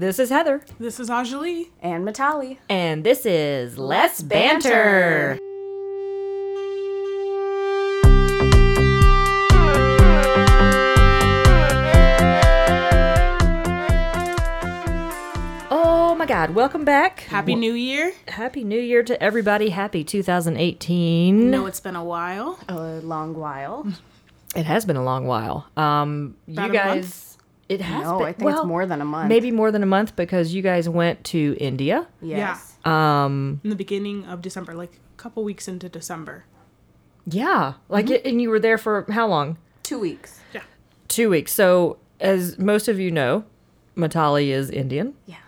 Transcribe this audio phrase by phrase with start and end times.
[0.00, 0.62] This is Heather.
[0.78, 1.68] This is Anjali.
[1.82, 2.56] And Matali.
[2.70, 5.38] And this is Let's Banter.
[15.70, 16.54] Oh my God.
[16.54, 17.20] Welcome back.
[17.24, 18.14] Happy New Year.
[18.28, 19.68] Happy New Year to everybody.
[19.68, 21.50] Happy 2018.
[21.50, 22.58] know it's been a while.
[22.70, 23.86] A long while.
[24.56, 25.68] It has been a long while.
[25.76, 27.29] Um, About you a guys.
[27.70, 27.80] Month?
[27.80, 28.26] It has No, been.
[28.28, 29.28] I think it's more than a month.
[29.28, 32.06] Maybe more than a month because you guys went to India.
[32.22, 32.76] Yes.
[32.84, 36.44] Um, In the beginning of December, like a couple weeks into December.
[37.26, 38.14] yeah, like Mm-hmm.
[38.14, 39.56] it, and you were there for how long?
[39.82, 40.40] Two weeks.
[40.54, 40.62] Yeah.
[41.08, 41.52] Two weeks.
[41.52, 43.44] So, as most of you know,
[43.96, 45.38] Matali is Indian, Yes.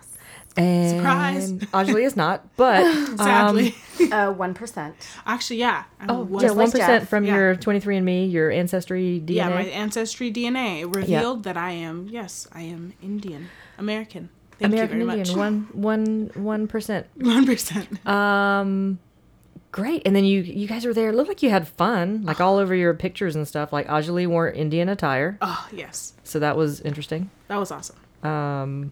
[0.55, 1.51] And Surprise.
[1.51, 2.45] Ajali is not.
[2.55, 2.83] But
[3.17, 3.75] Sadly.
[3.99, 4.93] Uh, 1%.
[5.25, 5.83] Actually, yeah.
[5.99, 7.09] I oh, was yeah, one like percent Jeff.
[7.09, 7.35] from Yeah.
[7.35, 9.35] your twenty three and Me, your ancestry DNA.
[9.35, 13.49] Yeah, my ancestry DNA revealed that I am, yes, I am Indian.
[13.77, 14.29] American.
[14.59, 15.71] Thank American you very Indian, much.
[15.73, 17.07] one one one percent.
[17.19, 18.05] 1%.
[18.07, 18.99] Um,
[19.71, 20.03] great.
[20.05, 21.09] And then you you guys were there.
[21.09, 23.73] It looked like you had fun, like all over your pictures and stuff.
[23.73, 26.13] Like Ajali wore Indian attire, oh, yes.
[26.23, 27.29] so that was interesting.
[27.47, 27.95] That was awesome.
[28.23, 28.91] Um,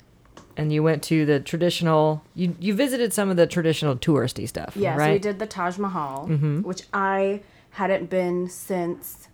[0.57, 2.23] and you went to the traditional.
[2.35, 4.75] You you visited some of the traditional touristy stuff.
[4.75, 5.13] Yes, right.
[5.13, 6.27] we did the Taj Mahal,
[6.63, 9.29] which I hadn't been since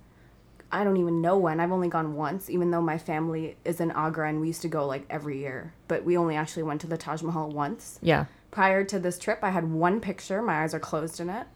[0.72, 1.60] I don't even know when.
[1.60, 4.68] I've only gone once, even though my family is in Agra and we used to
[4.68, 5.74] go like every year.
[5.88, 8.00] But we only actually went to the Taj Mahal once.
[8.02, 8.26] Yeah.
[8.52, 10.42] Prior to this trip, I had one picture.
[10.42, 11.48] My eyes are closed in it.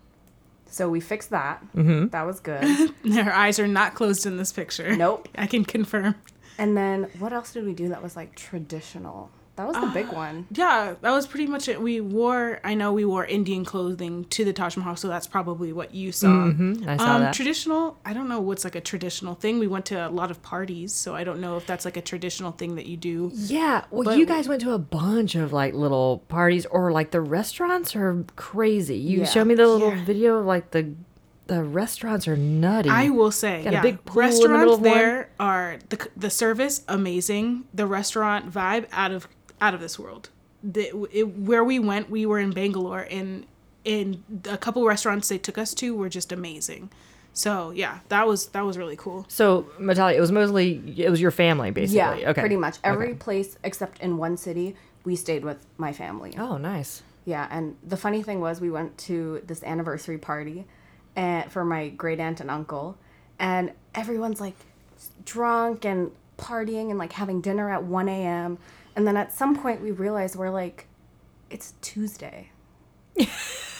[0.67, 1.61] So we fixed that.
[1.75, 2.07] Mm-hmm.
[2.07, 2.93] That was good.
[3.03, 4.95] Their eyes are not closed in this picture.
[4.95, 5.27] Nope.
[5.35, 6.15] I can confirm.
[6.57, 9.29] and then what else did we do that was like traditional?
[9.61, 10.47] That was the big one.
[10.51, 11.81] Yeah, that was pretty much it.
[11.81, 15.71] We wore, I know we wore Indian clothing to the Taj Mahal, so that's probably
[15.73, 16.27] what you saw.
[16.27, 17.33] Mhm, I saw um, that.
[17.33, 19.59] Traditional, I don't know what's like a traditional thing.
[19.59, 22.01] We went to a lot of parties, so I don't know if that's like a
[22.01, 23.31] traditional thing that you do.
[23.33, 23.85] Yeah.
[23.91, 27.21] Well, But- you guys went to a bunch of like little parties, or like the
[27.21, 28.97] restaurants are crazy.
[28.97, 29.25] You Yeah.
[29.25, 30.05] showed me the little Yeah.
[30.05, 30.93] video of like the
[31.47, 32.87] the restaurants are nutty.
[32.89, 34.97] I will say, Got a yeah, big pool in the middle restaurants of one.
[34.97, 39.27] there are the the service amazing, the restaurant vibe out of
[39.61, 40.29] out of this world.
[40.63, 43.45] The, it, where we went, we were in Bangalore, and
[43.85, 46.89] in a couple restaurants they took us to were just amazing.
[47.33, 49.25] So yeah, that was that was really cool.
[49.29, 51.97] so, Matali, it was mostly it was your family basically.
[52.21, 52.41] Yeah, okay.
[52.41, 52.77] pretty much.
[52.83, 53.15] Every Okay.
[53.15, 56.35] place except in one city, we stayed with my family.
[56.37, 57.01] Oh, nice.
[57.23, 60.65] Yeah, and the funny thing was, we went to this anniversary party,
[61.15, 62.97] and for my great aunt and uncle,
[63.39, 64.55] and everyone's like
[65.23, 68.57] drunk and partying and like having dinner at one a.m.
[68.95, 70.87] And then at some point, we realize we're like,
[71.49, 72.49] it's Tuesday.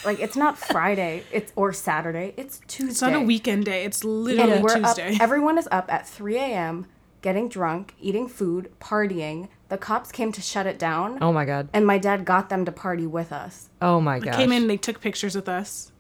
[0.06, 2.34] like it's not Friday, it's or Saturday.
[2.38, 2.92] It's Tuesday.
[2.92, 3.86] It's not a weekend day.
[3.86, 5.16] It's literally And we're Tuesday.
[5.16, 5.22] up.
[5.22, 6.86] Everyone is up at three a.m.
[7.22, 9.48] getting drunk, eating food, partying.
[9.70, 11.70] The cops came to shut it down, Oh my god.
[11.72, 13.70] and my dad got them to party with us.
[13.82, 14.34] Oh my god!
[14.36, 15.94] Came in, and they took pictures with us,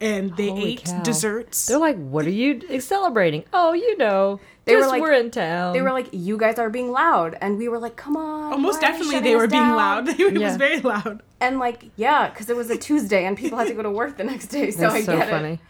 [0.00, 1.02] and they Holy ate cow.
[1.02, 1.66] desserts.
[1.66, 5.72] They're like, "What are you celebrating?" Oh, you know, They were like- we're in town.
[5.72, 8.58] They were like, "You guys are being loud," and we were like, "Come on!" Oh,
[8.58, 10.08] most why are you definitely they us were being loud.
[10.20, 10.48] it Yeah.
[10.48, 11.22] was very loud.
[11.40, 14.16] And like, yeah, because it was a Tuesday and people had to go to work
[14.16, 15.52] the next day, so That's I so get funny.
[15.54, 15.60] it.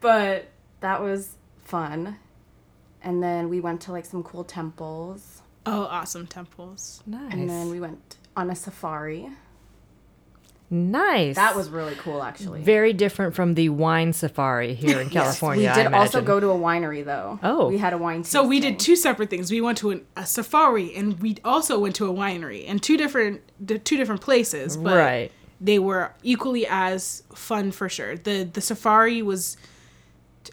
[0.00, 0.46] But
[0.80, 2.16] that was fun.
[3.02, 7.02] And then we went to like some cool temples, Oh, awesome temples.
[7.06, 7.32] Nice.
[7.32, 9.28] and then we went on a safari.
[10.70, 11.36] Nice.
[11.36, 12.62] That was really cool, actually.
[12.62, 15.62] very different from the wine safari here in California.
[15.64, 17.38] we I did also go to a winery though.
[17.42, 17.68] Oh.
[17.68, 18.24] we had a wine.
[18.24, 19.50] So we did two separate things.
[19.50, 22.96] We went to an, a safari, and we also went to a winery, and two
[22.96, 24.76] different the two different places.
[24.76, 25.32] But Right.
[25.60, 28.16] They were equally as fun for sure.
[28.16, 29.56] the The safari was.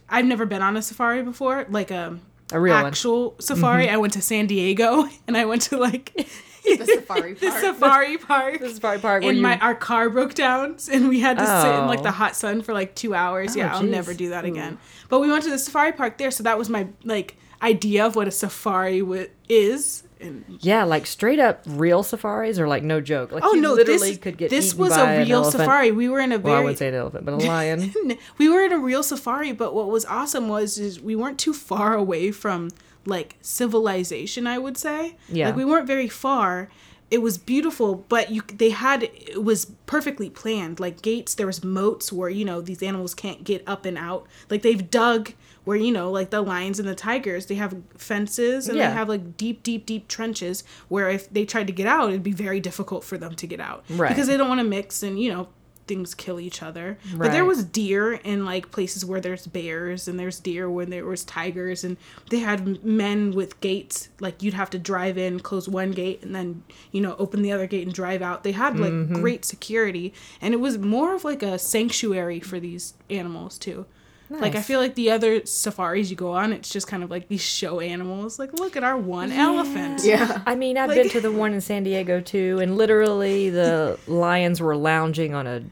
[0.10, 2.18] I've never been on a safari before, like a
[2.52, 2.82] A real one.
[2.82, 2.88] Mm-hmm.
[2.88, 3.90] actual safari.
[3.90, 6.28] I went to San Diego, and I went to like
[6.66, 7.62] the safari the park.
[7.62, 8.60] safari park.
[8.60, 11.46] The safari park where and you- my our car broke down and we had to
[11.46, 12.04] sit in like Oh.
[12.04, 13.56] the hot sun for like two hours.
[13.56, 14.52] Oh, yeah, I'll never do that hmm.
[14.52, 14.78] again.
[15.10, 18.16] But we went to the safari park there, so that was my like idea of
[18.16, 20.04] what a safari w- is.
[20.20, 23.32] And Yeah, like straight up real safaris are like no joke.
[23.32, 25.92] Like oh you no, literally this could get this was a real safari.
[25.92, 27.92] We were in a Well, I wouldn't say an elephant, but a lion.
[28.38, 31.54] we were in a real safari, but what was awesome was is we weren't too
[31.54, 32.70] far away from
[33.06, 34.48] like civilization.
[34.48, 35.48] I would say, Yeah.
[35.48, 36.70] like we weren't very far.
[37.12, 40.80] It was beautiful, but you they had it was perfectly planned.
[40.80, 44.26] Like gates, there was moats where you know these animals can't get up and out.
[44.50, 45.34] Like they've dug
[45.66, 48.90] where you know like the lions and the tigers they have fences and Yeah.
[48.90, 52.22] they have like deep deep deep trenches where if they tried to get out it'd
[52.22, 54.10] be very difficult for them to get out Right.
[54.10, 55.48] because they don't want to mix and you know
[55.88, 56.98] things kill each other.
[57.16, 61.06] But there was deer in like places where there's bears and there's deer when there
[61.06, 61.98] was tigers and
[62.30, 66.34] they had men with gates like you'd have to drive in, close one gate and
[66.36, 68.44] then, you know, open the other gate and drive out.
[68.44, 69.16] They had like Mm-hmm.
[69.22, 73.86] great security and it was more of like a sanctuary for these animals too.
[74.30, 77.28] Like I feel like the other safaris you go on, it's just kind of like
[77.28, 78.40] these show animals.
[78.40, 80.02] Like look at our one elephant.
[80.04, 80.42] Yeah.
[80.46, 84.00] I mean, I've Like- been to the one in San Diego too, and literally the
[84.08, 85.64] lions were lounging on a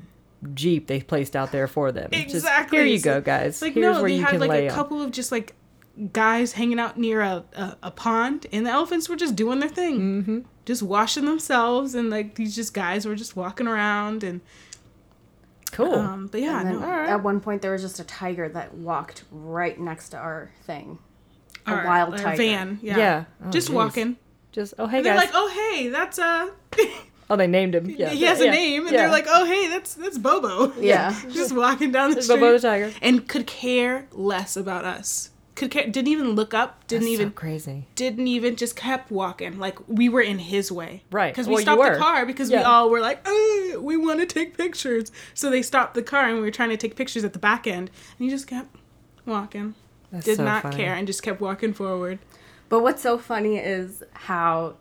[0.54, 2.10] jeep they placed out there for them.
[2.12, 2.78] Just, Exactly.
[2.80, 3.62] Here you go, guys.
[3.62, 4.76] Like Here's no, where they you had can like lay a 'em.
[4.76, 5.56] couple of just like
[6.12, 9.70] guys hanging out near a, a, a pond, and the elephants were just doing their
[9.70, 10.40] thing, mm-hmm.
[10.66, 14.42] just washing themselves, and like these just guys were just walking around, and
[15.74, 15.94] Cool.
[15.96, 18.74] um, but yeah, And then no, at one point there was just a tiger that
[18.75, 21.00] walked right next to our thing.
[21.68, 22.38] A Our- wild our tiger.
[22.38, 23.24] van, yeah, Yeah.
[23.46, 23.75] Oh, just geez.
[23.75, 24.18] walking.
[24.52, 26.50] Just oh hey And they're like, oh hey, that's uh,
[27.30, 27.90] oh, they named him.
[27.90, 29.02] Yeah, he has a yeah, name, and yeah.
[29.02, 30.72] they're like, oh hey, that's that's Bobo.
[30.80, 31.20] Yeah.
[31.31, 32.92] just walking down the street, Bobo the tiger.
[33.02, 35.31] and could care less about us.
[35.56, 37.86] Could care, didn't even look up, didn't That's so even crazy.
[37.96, 41.32] didn't even just kept walking like we were in his way Right.
[41.32, 44.26] because we Well, stopped the car because we all were like "Uh, we want to
[44.26, 47.34] take pictures so they stopped the car and we were trying to take pictures at
[47.34, 48.76] the back end and he just kept
[49.28, 49.76] walking
[50.12, 50.76] That's did so not funny.
[50.78, 52.18] care and just kept walking forward
[52.70, 54.78] But what's so funny is how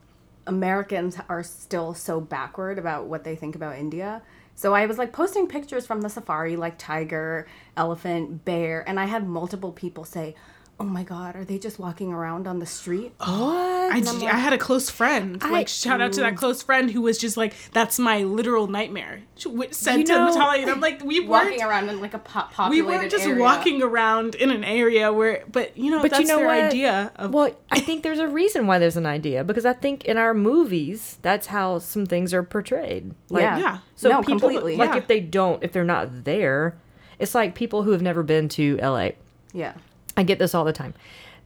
[0.46, 4.22] Americans are still so backward about what they think about India.
[4.54, 7.46] So I was like posting pictures from the safari, like tiger,
[7.76, 10.34] elephant, bear, and I had multiple people say,
[10.80, 13.92] "Oh my God, are they just walking around on the street?" What?
[13.92, 17.18] I had a close friend I- like shout out to that close friend who was
[17.18, 21.04] just like that's my literal nightmare she w- said You to Natalia and I'm like
[21.04, 23.38] we weren't Walking around in like a po- we weren't just area.
[23.42, 26.58] walking around in an area where but you know But that's you know their what?
[26.64, 30.06] idea of Well, I think there's a reason why there's an idea because I think
[30.06, 33.14] in our movies that's how some things are portrayed.
[33.28, 33.58] Like, Yeah.
[33.58, 33.78] Yeah.
[33.96, 34.76] So No, people, completely.
[34.76, 34.96] like Yeah.
[34.98, 36.78] if they don't, if they're not there,
[37.18, 39.10] it's like people who have never been to LA.
[39.52, 39.74] Yeah.
[40.16, 40.94] I get this all the time.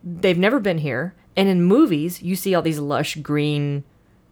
[0.04, 3.84] They've never been here, and in movies you see all these lush green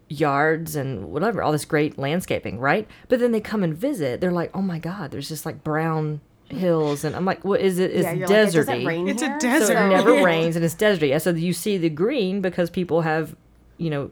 [0.09, 2.87] yards and whatever, all this great landscaping, right?
[3.09, 6.21] But then they come and visit, they're like, "Oh my god, there's just like brown
[6.49, 7.91] hills." And I'm like, "What is it?
[7.91, 9.67] It's yeah, you're like, it deserty." doesn't rain It's a desert.
[9.75, 11.09] so it never rains and it's deserty.
[11.09, 13.35] Yeah, So you see the green because people have,
[13.79, 14.11] you know,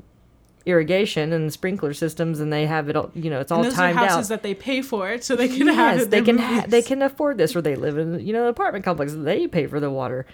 [0.67, 3.11] irrigation and sprinkler systems, and they have it all.
[3.15, 4.37] You know, it's all and those are timed houses out.
[4.37, 6.39] that they pay for it so they can have it they can.
[6.39, 9.13] Ha- they can afford this, or they live in you know an apartment complex.
[9.15, 10.27] They pay for the water.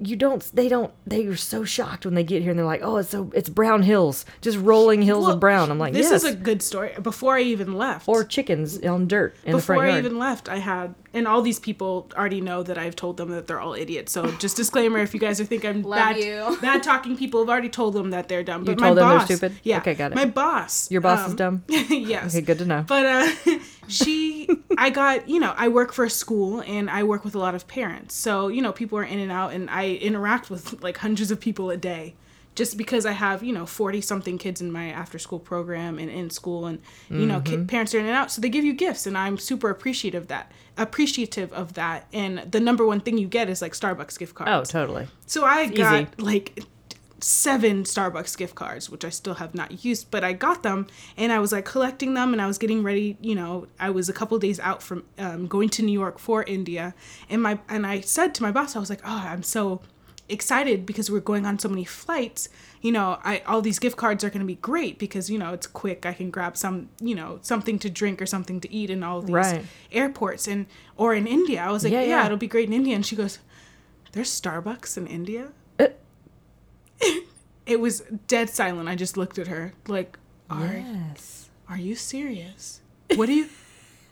[0.00, 0.42] You don't.
[0.52, 0.92] They don't.
[1.06, 3.48] They are so shocked when they get here and they're like, "Oh, it's so it's
[3.48, 6.62] brown hills, just rolling hills Well, of brown." I'm like, this "Yes." is a good
[6.62, 6.92] story.
[7.00, 10.04] Before I even left, or chickens on dirt in the before front I yard.
[10.04, 13.46] even left, I had, and all these people already know that I've told them that
[13.46, 14.12] they're all idiots.
[14.12, 17.68] So just disclaimer: if you guys are think I'm bad, bad talking people, I've already
[17.68, 18.64] told them that they're dumb.
[18.64, 19.52] But You my told them they're boss, stupid?
[19.62, 20.16] Yeah, Okay, got it.
[20.16, 21.64] My boss, Your boss is um, dumb.
[21.68, 22.34] yes.
[22.34, 22.84] Okay, good to know.
[22.86, 23.58] But uh,
[23.88, 27.38] she, I got, you know, I work for a school and I work with a
[27.38, 28.14] lot of parents.
[28.14, 31.40] So, you know, people are in and out and I interact with like hundreds of
[31.40, 32.14] people a day
[32.54, 36.08] just because I have, you know, 40 something kids in my after school program and
[36.10, 36.80] in school and,
[37.10, 37.62] you know, Mm-hmm.
[37.62, 38.30] ki- parents are in and out.
[38.30, 42.06] So they give you gifts and I'm super appreciative of that, appreciative of that.
[42.12, 44.50] And the number one thing you get is like Starbucks gift cards.
[44.50, 45.08] oh, totally.
[45.26, 45.74] So I easy.
[45.74, 46.60] got like
[47.20, 50.86] seven Starbucks gift cards, which I still have not used, but I got them
[51.16, 53.16] and I was like collecting them and I was getting ready.
[53.20, 56.42] You know, I was a couple days out from um, going to New York for
[56.44, 56.94] India,
[57.30, 59.80] and my and I said to my boss, I was like, oh, I'm so
[60.28, 62.48] excited because we're going on so many flights.
[62.80, 65.52] You know, I all these gift cards are going to be great because you know
[65.52, 66.04] it's quick.
[66.06, 69.20] I can grab some, you know, something to drink or something to eat in all
[69.22, 69.64] these Right.
[69.92, 70.66] airports and
[70.96, 71.62] or in India.
[71.62, 72.24] I was like, Yeah, yeah, yeah.
[72.26, 72.94] it'll be great in India.
[72.94, 73.38] And she goes,
[74.12, 75.88] "There's Starbucks in India." Uh.
[77.66, 78.88] it was dead silent.
[78.88, 80.18] I just looked at her like,
[80.50, 81.48] "Are Yes.
[81.68, 82.80] are you serious?
[83.14, 83.48] What do you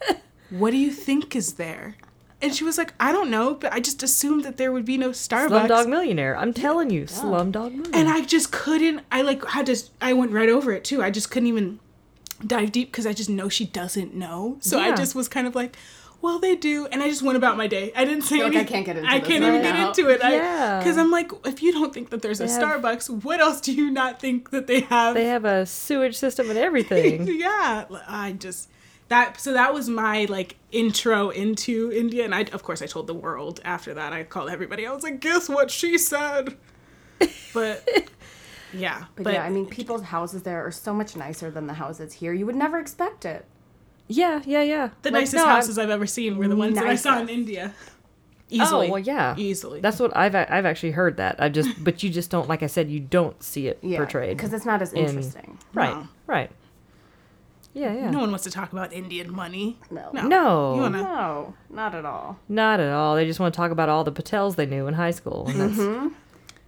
[0.51, 1.97] What do you think is there?"
[2.43, 4.99] And she was like, "I don't know, but I just assumed that there would be
[4.99, 6.37] no Starbucks." Slumdog Millionaire.
[6.37, 7.91] I'm telling you, Slumdog Millionaire.
[7.95, 9.03] and I just couldn't.
[9.13, 9.77] I like had to.
[10.01, 11.03] I went right over it too.
[11.03, 11.79] I just couldn't even
[12.45, 14.57] dive deep because I just know she doesn't know.
[14.61, 15.77] So I just was kind of like,
[16.21, 17.93] well, they do, and I just went about my day.
[17.97, 19.13] I didn't say You're like, I can't get into it.
[19.13, 20.21] I this can't right even get into it.
[20.23, 20.79] Yeah.
[20.79, 23.73] Because I'm like, if you don't think that there's a have- Starbucks, what else do
[23.73, 25.15] you not think that they have?
[25.15, 27.27] they have a sewage system and everything.
[27.39, 28.69] yeah, I just
[29.13, 29.41] that.
[29.41, 33.15] So that was my like intro into India, and I of course I told the
[33.15, 34.13] world after that.
[34.13, 34.87] I called everybody.
[34.87, 36.57] I was like, guess what she said.
[37.55, 37.87] But
[38.75, 42.15] yeah, But, yeah, I mean, people's houses there are so much nicer than the houses
[42.15, 42.33] here.
[42.33, 43.45] You would never expect it.
[44.09, 44.89] yeah, yeah, yeah.
[45.03, 47.29] the Like, nicest no, houses I've ever seen were the ones that I saw in
[47.29, 47.75] India.
[48.51, 48.89] Easily.
[48.89, 49.35] Oh well, yeah.
[49.39, 49.81] Easily.
[49.81, 51.37] That's what I've I've actually heard that.
[51.39, 54.37] I just but you just don't like I said you don't see it Yeah, portrayed.
[54.37, 55.59] because it's not as in- interesting.
[55.73, 56.09] right, No.
[56.27, 56.51] right.
[57.75, 58.11] Yeah, yeah.
[58.11, 59.79] No one wants to talk about Indian money.
[59.91, 60.11] No.
[60.13, 60.75] No.
[60.75, 62.39] You wanna, No, not at all.
[62.49, 63.17] Not at all.
[63.17, 65.47] They just want to talk about all the Patels they knew in high school.
[65.49, 66.09] And that's, mm-hmm.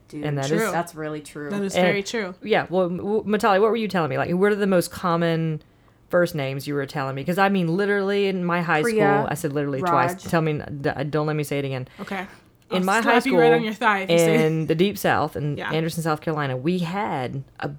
[0.08, 1.50] Dude, And that is- that's really true.
[1.50, 2.34] that is And- very true.
[2.42, 4.16] Yeah, well, Matali, what were you telling me?
[4.18, 5.60] Like, what are the most common
[6.08, 7.22] first names you were telling me?
[7.22, 10.22] Because I mean, literally in my high Priya, school, I said literally twice.
[10.22, 11.88] Tell me, uh, don't let me say it again.
[12.00, 12.26] Okay.
[12.70, 14.66] In I'll my slap high you school, right on your thigh if you say- in
[14.68, 15.70] the deep south in Yeah.
[15.70, 17.70] Anderson, South Carolina, we had a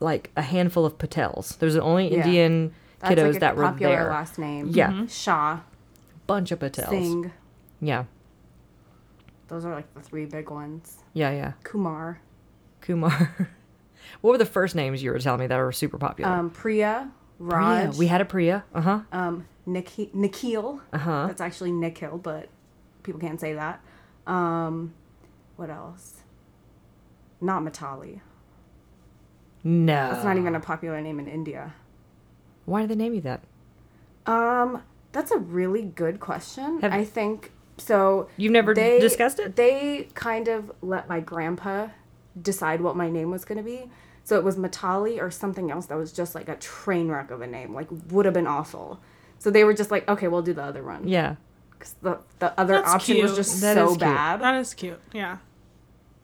[0.00, 1.58] like a handful of Patels.
[1.58, 2.24] There's only Yeah.
[2.24, 4.08] Indian That's kiddos like a that were popular there.
[4.10, 4.68] last name.
[4.70, 4.90] Yeah.
[4.90, 5.06] Mm-hmm.
[5.06, 5.60] Shah,
[6.26, 6.88] Bunch of Patels.
[6.88, 7.32] Singh.
[7.80, 8.04] Yeah,
[9.48, 10.98] Those are like the three big ones.
[11.12, 11.52] yeah, yeah.
[11.64, 12.20] Kumar,
[12.80, 13.10] Kumar.
[14.20, 16.30] what were the first names you were telling me that were super popular?
[16.30, 17.86] um, Priya, Priya.
[17.86, 17.98] Raj.
[17.98, 18.64] We had a Priya.
[18.74, 19.00] Uh huh.
[19.12, 20.80] um, Nikki, Nikhil.
[20.92, 21.26] Uh-huh.
[21.26, 22.48] That's actually Nikhil, but
[23.02, 23.80] people can't say that.
[24.26, 24.94] Um,
[25.56, 26.22] what else?
[27.40, 28.20] Not Matali.
[29.64, 30.10] No.
[30.10, 31.74] That's not even a popular name in India.
[32.66, 33.42] Why did they name you that?
[34.26, 36.80] Um, that's a really good question.
[36.80, 38.28] Have- I think so.
[38.36, 39.56] You've never they, discussed it?
[39.56, 41.88] They kind of let my grandpa
[42.40, 43.90] decide what my name was going to be.
[44.22, 47.42] So it was Matali or something else that was just like a train wreck of
[47.42, 49.00] a name, like would have been awful.
[49.38, 51.06] So they were just like, okay, we'll do the other one.
[51.06, 51.36] Yeah.
[51.78, 54.40] 'Cause the the other That's option was just That is so bad.
[54.40, 55.00] That is cute.
[55.12, 55.36] Yeah.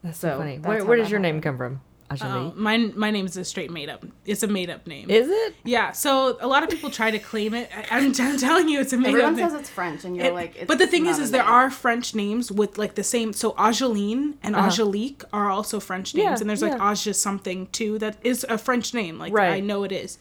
[0.01, 0.57] That's so, So, funny.
[0.57, 1.81] that's Where, where does that your name come from?
[2.11, 2.51] Ajali?
[2.51, 4.05] Oh, mine my name is a straight made up.
[4.25, 5.09] It's a made up name.
[5.09, 5.55] Is it?
[5.63, 5.91] yeah.
[5.91, 7.69] So a lot of people try to claim it.
[7.75, 9.49] I, I'm, I'm telling you, it's a made Everyone up name.
[9.49, 11.31] says it's French, and you're It- like, it's but the thing is, not a is
[11.31, 11.51] there name.
[11.51, 13.33] are French names with like the same.
[13.33, 16.33] So Angeline and Angelique are also French names, Uh-huh.
[16.35, 16.89] Yeah, and there's like yeah.
[16.91, 19.17] Aja something too that is a French name.
[19.17, 19.53] Like Right.
[19.53, 20.17] I know it is,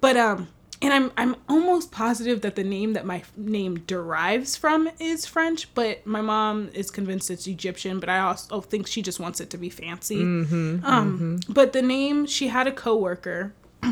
[0.00, 0.48] but um,
[0.80, 5.72] and I'm I'm almost positive that the name that my name derives from is French,
[5.74, 7.98] but my mom is convinced it's Egyptian.
[8.00, 10.22] But I also think she just wants it to be fancy.
[10.22, 13.54] Mm-hmm, um, but the name she had a coworker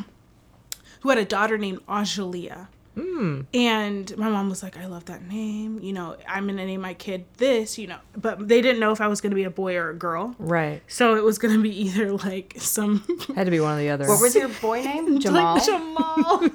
[1.00, 2.68] who had a daughter named Angelia.
[2.98, 3.42] Hmm.
[3.52, 5.80] And my mom was like, I love that name.
[5.80, 7.98] You know, I'm going to name my kid this, you know.
[8.16, 10.34] But they didn't know if I was going to be a boy or a girl.
[10.38, 10.82] Right.
[10.88, 13.04] So it was going to be either like some.
[13.36, 14.08] Had to be one or the other.
[14.08, 15.20] What was your boy name?
[15.20, 15.56] Jamal.
[15.56, 16.48] Like Jamal.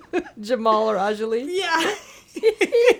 [0.40, 1.46] Jamal or Ajali?
[1.48, 1.94] yeah.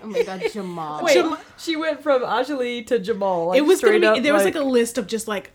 [0.02, 1.04] oh my god, Jamal.
[1.04, 3.46] Wait, Jam- she went from Ajali to Jamal.
[3.46, 4.06] Like, it was gonna be.
[4.06, 5.50] up, There was like a list of just like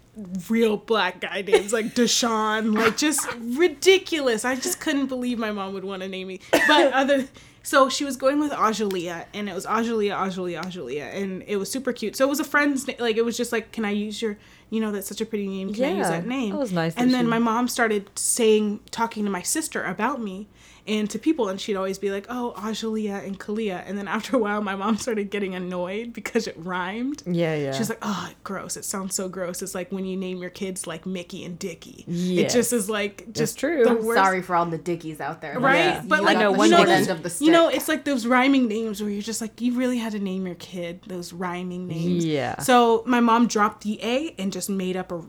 [0.50, 4.46] real black guy names, like Deshaun, like just ridiculous.
[4.46, 6.40] I just couldn't believe my mom would want to name me.
[6.52, 7.28] But other.
[7.64, 11.72] So she was going with Ajalia, and it was Ajalia, Ajalia, Ajalia, and it was
[11.72, 12.16] super cute.
[12.16, 12.98] So it was a friend's name.
[13.00, 14.38] Like it was just like, can I use your,
[14.70, 15.74] you know, that's such a pretty name.
[15.74, 16.52] Can I use that name?
[16.52, 20.22] that was nice And then she- my mom started saying, talking to my sister about
[20.22, 20.48] me
[20.88, 23.84] and to people, and she'd always be like, oh, Ajalia and Kalia.
[23.88, 27.24] And then after a while, my mom started getting annoyed because it rhymed.
[27.26, 27.72] Yeah, yeah.
[27.72, 28.78] She was like, "Oh, gross!
[28.78, 32.06] It sounds so gross." It's like when you name your kids like Mickey and Dickie.
[32.08, 33.84] It just is like just true.
[33.84, 34.24] The worst.
[34.24, 35.60] Sorry for all the dickies out there.
[35.60, 36.04] Right, Yeah.
[36.06, 37.46] but You like got know the one you know, short Dickie- end of the stick.
[37.46, 40.20] you know, it's like those rhyming names where you're just like, you really had to
[40.20, 42.26] name your kid those rhyming names.
[42.26, 42.60] Yeah.
[42.60, 45.22] So my mom dropped the A and just made up a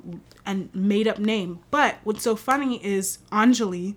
[0.44, 1.60] and made up name.
[1.70, 3.96] But what's so funny is Anjali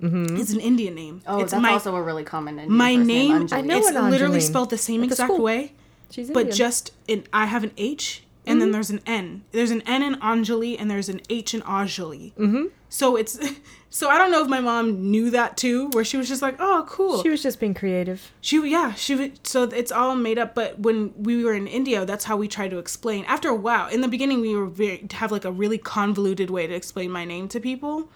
[0.00, 1.22] is an Indian name.
[1.26, 2.78] oh, it's that's my also a really common Indian name.
[2.78, 3.48] my first name.
[3.48, 3.52] Anjali.
[3.52, 5.42] I know it's literally spelled the same exact school.
[5.42, 5.72] way
[6.10, 6.56] She's but Indian.
[6.56, 9.42] just in I have an H and then there's an N.
[9.52, 12.32] There's an N in Anjali and there's an H in Anjali.
[12.34, 12.66] Mm-hmm.
[12.88, 13.38] So it's
[13.90, 16.56] so I don't know if my mom knew that too, where she was just like,
[16.60, 17.22] oh, cool.
[17.22, 18.32] She was just being creative.
[18.40, 20.54] She yeah she would so it's all made up.
[20.54, 23.24] But when we were in India, that's how we tried to explain.
[23.24, 26.66] After a while, in the beginning, we were very have like a really convoluted way
[26.66, 28.08] to explain my name to people.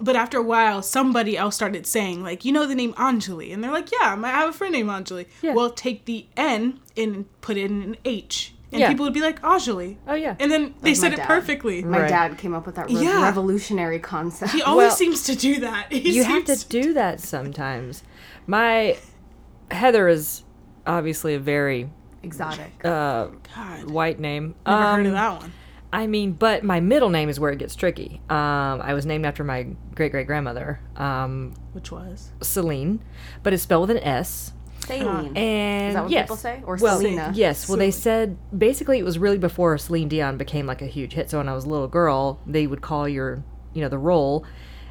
[0.00, 3.62] But after a while, somebody else started saying like, you know the name Anjali, and
[3.64, 5.26] they're like, yeah, I have a friend named Anjali.
[5.42, 5.54] Yeah.
[5.54, 8.88] Well, take the N and put it in an H, and Yeah.
[8.90, 9.96] people would be like Anjali.
[10.06, 10.36] Oh yeah.
[10.38, 11.26] And then they Like said it dad.
[11.26, 11.82] perfectly.
[11.82, 12.08] My Right.
[12.08, 13.22] dad came up with that re- Yeah.
[13.24, 14.52] revolutionary concept.
[14.52, 15.86] He always Well, seems to do that.
[15.92, 18.04] He you have to seems- do that sometimes.
[18.46, 18.96] My
[19.72, 20.44] Heather is
[20.86, 21.90] obviously a very
[22.22, 22.84] Exotic.
[22.84, 24.54] uh, God, white name.
[24.66, 25.52] never heard Um, of that one.
[25.92, 28.20] I mean, but my middle name is where it gets tricky.
[28.28, 33.00] Um, I was named after my great great grandmother, um, Which was Celine,
[33.42, 34.52] but it's spelled with an S.
[34.86, 35.36] Saline.
[35.36, 36.62] And Is that what yes, people say?
[36.66, 37.32] Or well, Selena?
[37.34, 37.68] Yes.
[37.68, 41.30] Well, they said basically it was really before Celine Dion became like a huge hit.
[41.30, 43.42] So when I was a little girl, they would call your,
[43.74, 44.44] you know, the roll,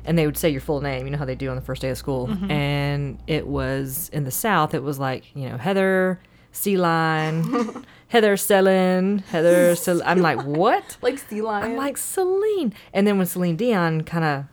[0.06, 1.06] and they would say your full name.
[1.06, 2.28] You know how they do on the first day of school.
[2.28, 2.52] Mm-hmm.
[2.52, 4.74] And it was in the South.
[4.74, 6.20] It was like you know Heather,
[6.52, 9.76] Sea Line, Heather Selin, Heather.
[9.76, 10.98] Cel- I'm like what?
[11.02, 11.72] Like sea lion.
[11.72, 12.74] I'm like Celine.
[12.94, 14.46] And then when Celine Dion kind of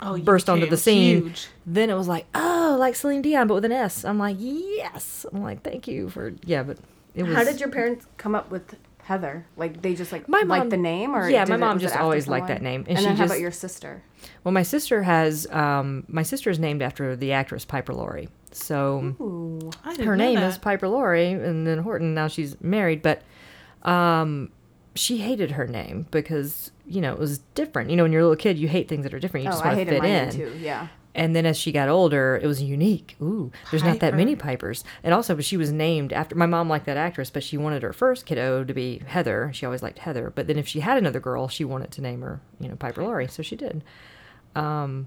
[0.00, 1.22] oh, burst onto the scene.
[1.22, 1.48] huge.
[1.66, 4.04] Then it was like, oh, like Celine Dion, but with an S.
[4.04, 5.26] I'm like, yes.
[5.32, 6.78] I'm like, thank you for yeah, but
[7.14, 7.34] it was.
[7.34, 9.46] How did your parents come up with Heather?
[9.56, 11.96] Like they just like My like mom- the name, or yeah, my mom it just
[11.96, 14.02] always liked that name, and And, she then how just- about your sister?
[14.42, 18.28] Well, my sister has um, my sister is named after the actress Piper Laurie.
[18.52, 19.70] So Ooh.
[19.84, 22.14] I didn't her name is Piper Laurie, and then Horton.
[22.14, 23.22] Now she's married, but
[23.82, 24.50] um,
[24.94, 27.90] she hated her name because you know it was different.
[27.90, 29.44] You know, when you're a little kid, you hate things that are different.
[29.44, 30.28] You Oh, just want to fit my in.
[30.28, 30.58] name too.
[30.60, 30.88] Yeah.
[31.16, 33.14] And then as she got older, it was unique.
[33.22, 34.82] Ooh, there's not that many Pipers.
[35.04, 37.84] And also, but she was named after my mom liked that actress, but she wanted
[37.84, 39.50] her first kiddo to be Heather.
[39.54, 40.32] She always liked Heather.
[40.34, 43.04] But then if she had another girl, she wanted to name her, you know, Piper
[43.04, 43.28] Laurie.
[43.28, 43.84] So she did.
[44.56, 45.06] Um,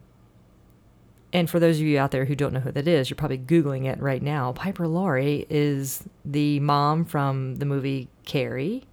[1.33, 3.37] and for those of you out there who don't know who that is, you're probably
[3.37, 4.53] Googling it right now.
[4.53, 8.85] Piper Laurie is the mom from the movie Carrie,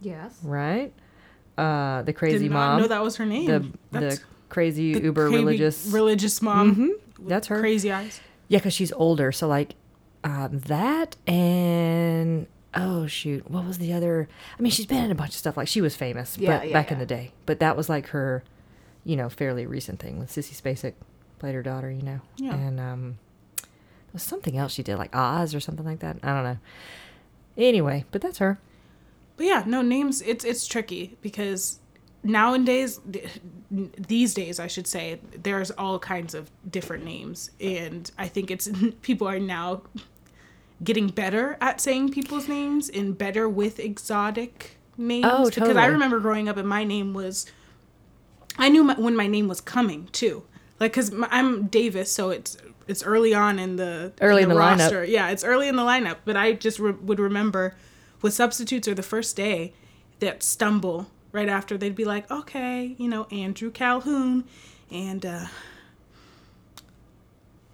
[0.00, 0.38] Yes.
[0.42, 0.94] right?
[1.58, 2.76] Uh, the crazy Did mom.
[2.78, 3.44] not know that was her name.
[3.46, 4.20] the, the
[4.52, 5.86] crazy the uber crazy religious.
[5.86, 6.76] religious mom.
[6.76, 7.58] Mhm, that's her.
[7.60, 8.20] Crazy eyes.
[8.48, 9.32] Yeah, because she's older.
[9.32, 9.74] So like
[10.24, 14.28] um, that and oh shoot, what was the other?
[14.58, 15.56] I mean, she's been in a bunch of stuff.
[15.56, 17.32] Like she was famous, Yeah, but yeah, back in the day.
[17.46, 18.44] But that was like her,
[19.04, 20.94] you know, fairly recent thing with Sissy Spacek
[21.38, 21.90] played her daughter.
[21.90, 22.54] You know, Yeah.
[22.54, 23.18] and um,
[23.56, 26.18] there was something else she did like Oz or something like that.
[26.22, 26.58] I don't know.
[27.56, 28.58] Anyway, but that's her.
[29.36, 30.22] But yeah, no names.
[30.22, 31.78] It's it's tricky because
[32.22, 33.00] nowadays,
[33.70, 38.68] these days, I should say, there's all kinds of different names, and I think it's
[39.02, 39.82] people are now
[40.82, 45.24] getting better at saying people's names and better with exotic names.
[45.28, 45.68] Oh, totally.
[45.68, 47.46] Because I remember growing up and my name was,
[48.58, 50.42] I knew my, when my name was coming too.
[50.80, 52.56] Like, cause I'm Davis, so it's
[52.88, 54.78] it's early on in the Early in the lineup.
[54.80, 55.04] roster.
[55.04, 57.76] Yeah, it's early in the lineup, but I just re- would remember
[58.20, 59.72] with substitutes or the first day
[60.18, 64.44] that stumble right after they'd be like, okay, you know, Andrew Calhoun,
[64.90, 65.46] and uh,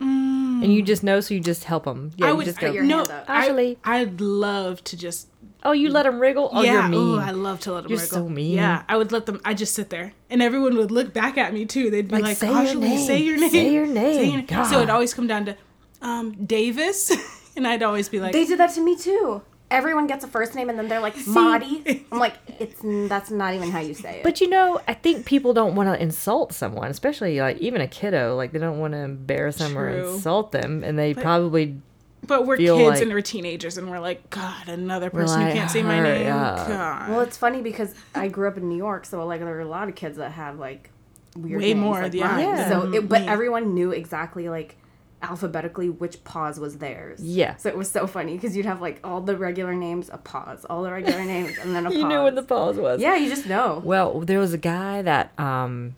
[0.01, 2.13] And you just know, so you just help them.
[2.17, 2.71] Yeah, I you just go.
[2.71, 3.25] your no, hand up.
[3.29, 5.29] I, Actually- I'd love to just
[5.65, 6.51] oh, you let them wriggle.
[6.53, 7.01] Oh, yeah, you're mean.
[7.01, 8.19] ooh, I love to let them You're wriggle.
[8.19, 8.55] so mean.
[8.55, 9.41] Yeah, I would let them.
[9.45, 11.91] I just sit there, and everyone would look back at me too.
[11.91, 13.07] They'd be Like, like, say your "Ashley, name.
[13.07, 14.47] say your name, Say your name.
[14.49, 15.57] So it'd always come down to
[16.03, 17.13] um, Davis,
[17.57, 19.43] and I'd always be like, They did that to me too.
[19.71, 22.07] Everyone gets a first name and then they're like Maudie.
[22.11, 24.25] I'm like, it's that's not even how you say it.
[24.25, 27.89] But you know, I think people don't want to insult someone, especially like even a
[27.89, 28.35] kiddo.
[28.37, 31.81] Like they don't want to embarrass them or insult them, and they probably
[32.27, 35.53] but we're feel kids like- and we're teenagers, and we're like, God, another person like,
[35.53, 36.27] who can't say my name.
[36.27, 37.11] God.
[37.11, 39.69] well, it's funny because I grew up in New York, so like there are a
[39.69, 40.91] lot of kids that have like
[41.37, 42.39] weird Way names, more, like yeah.
[42.39, 42.69] Yeah.
[42.69, 43.29] So, it, but me.
[43.29, 44.77] everyone knew exactly like
[45.23, 47.21] alphabetically which pause was theirs.
[47.21, 47.57] Yeah.
[47.57, 50.65] So it was so funny because you'd have like all the regular names, a pause,
[50.71, 51.99] all the regular names, and then a pause.
[51.99, 53.01] you knew what the pause was.
[53.01, 53.83] Yeah, you just know.
[53.85, 55.97] Well, there was a guy that um,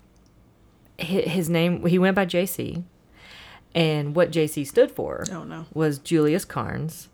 [0.98, 2.82] hi- his name he went by JC,
[3.74, 5.66] and what JC stood for Oh no.
[5.74, 7.08] was Julius Carnes,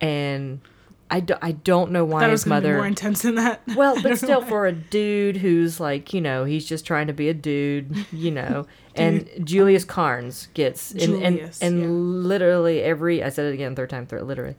[0.00, 0.60] and
[1.10, 3.62] I, do, I don't know why his mother more intense than that.
[3.76, 4.48] Well, but still, why.
[4.48, 8.30] for a dude who's like, you know, he's just trying to be a dude, you
[8.30, 8.66] know.
[8.94, 12.28] and Julius Carnes gets, Julius, and, and yeah.
[12.28, 14.56] literally every, I said it again, third time, third, literally.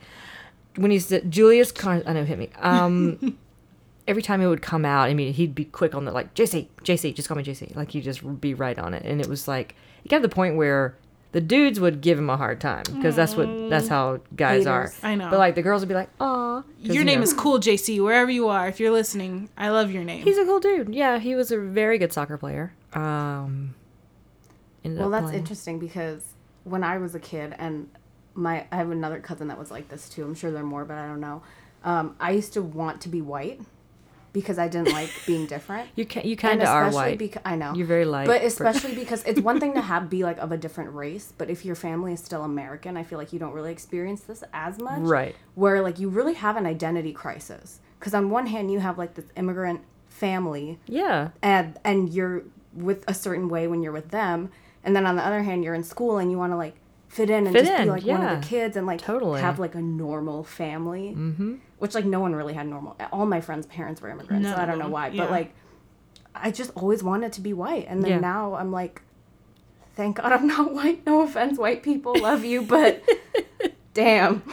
[0.76, 2.50] When he said Julius Carnes, I know, hit me.
[2.60, 3.38] Um,
[4.08, 6.68] every time it would come out, I mean, he'd be quick on the, like, JC,
[6.84, 7.76] JC, just call me JC.
[7.76, 9.04] Like, he'd just be right on it.
[9.04, 10.96] And it was like, it got to the point where
[11.38, 14.92] the dudes would give him a hard time because that's what, that's how guys are.
[15.04, 15.30] I know.
[15.30, 16.62] But like, the girls would be like, aw.
[16.64, 17.24] 'cause, your you name know.
[17.26, 18.02] is cool, JC.
[18.04, 20.24] Wherever you are, if you're listening, I love your name.
[20.24, 20.96] He's a cool dude.
[20.96, 22.74] Yeah, he was a very good soccer player.
[22.94, 23.76] Um,
[24.84, 27.88] ended Well, up that's playing- interesting because when I was a kid, and
[28.34, 30.24] my I have another cousin that was like this too.
[30.24, 31.44] I'm sure there are more, but I don't know.
[31.84, 33.62] Um, I used to want to be white
[34.40, 35.90] because I didn't like being different.
[35.96, 37.18] You can you kind of are especially white.
[37.18, 38.28] Because, I know You're very light.
[38.28, 41.50] but especially because it's one thing to have be like of a different race, but
[41.50, 44.78] if your family is still American, I feel like you don't really experience this as
[44.78, 45.00] much.
[45.00, 45.36] Right.
[45.56, 49.16] Where like you really have an identity crisis because on one hand you have like
[49.16, 54.52] this immigrant family yeah, and and you're with a certain way when you're with them
[54.84, 56.76] and then on the other hand you're in school and you want to like
[57.08, 59.42] fit in and Fit just in, be like one of the kids and like Totally.
[59.42, 61.56] have like a normal family mm-hmm.
[61.80, 64.66] which like no one really had normal all my friends parents were immigrants so i
[64.66, 65.24] don't know why yeah.
[65.24, 65.54] but like
[66.36, 68.20] i just always wanted to be white and then Yeah.
[68.20, 69.02] now i'm like
[69.96, 73.04] thank god i'm not white no offense white people love you but
[73.94, 74.44] damn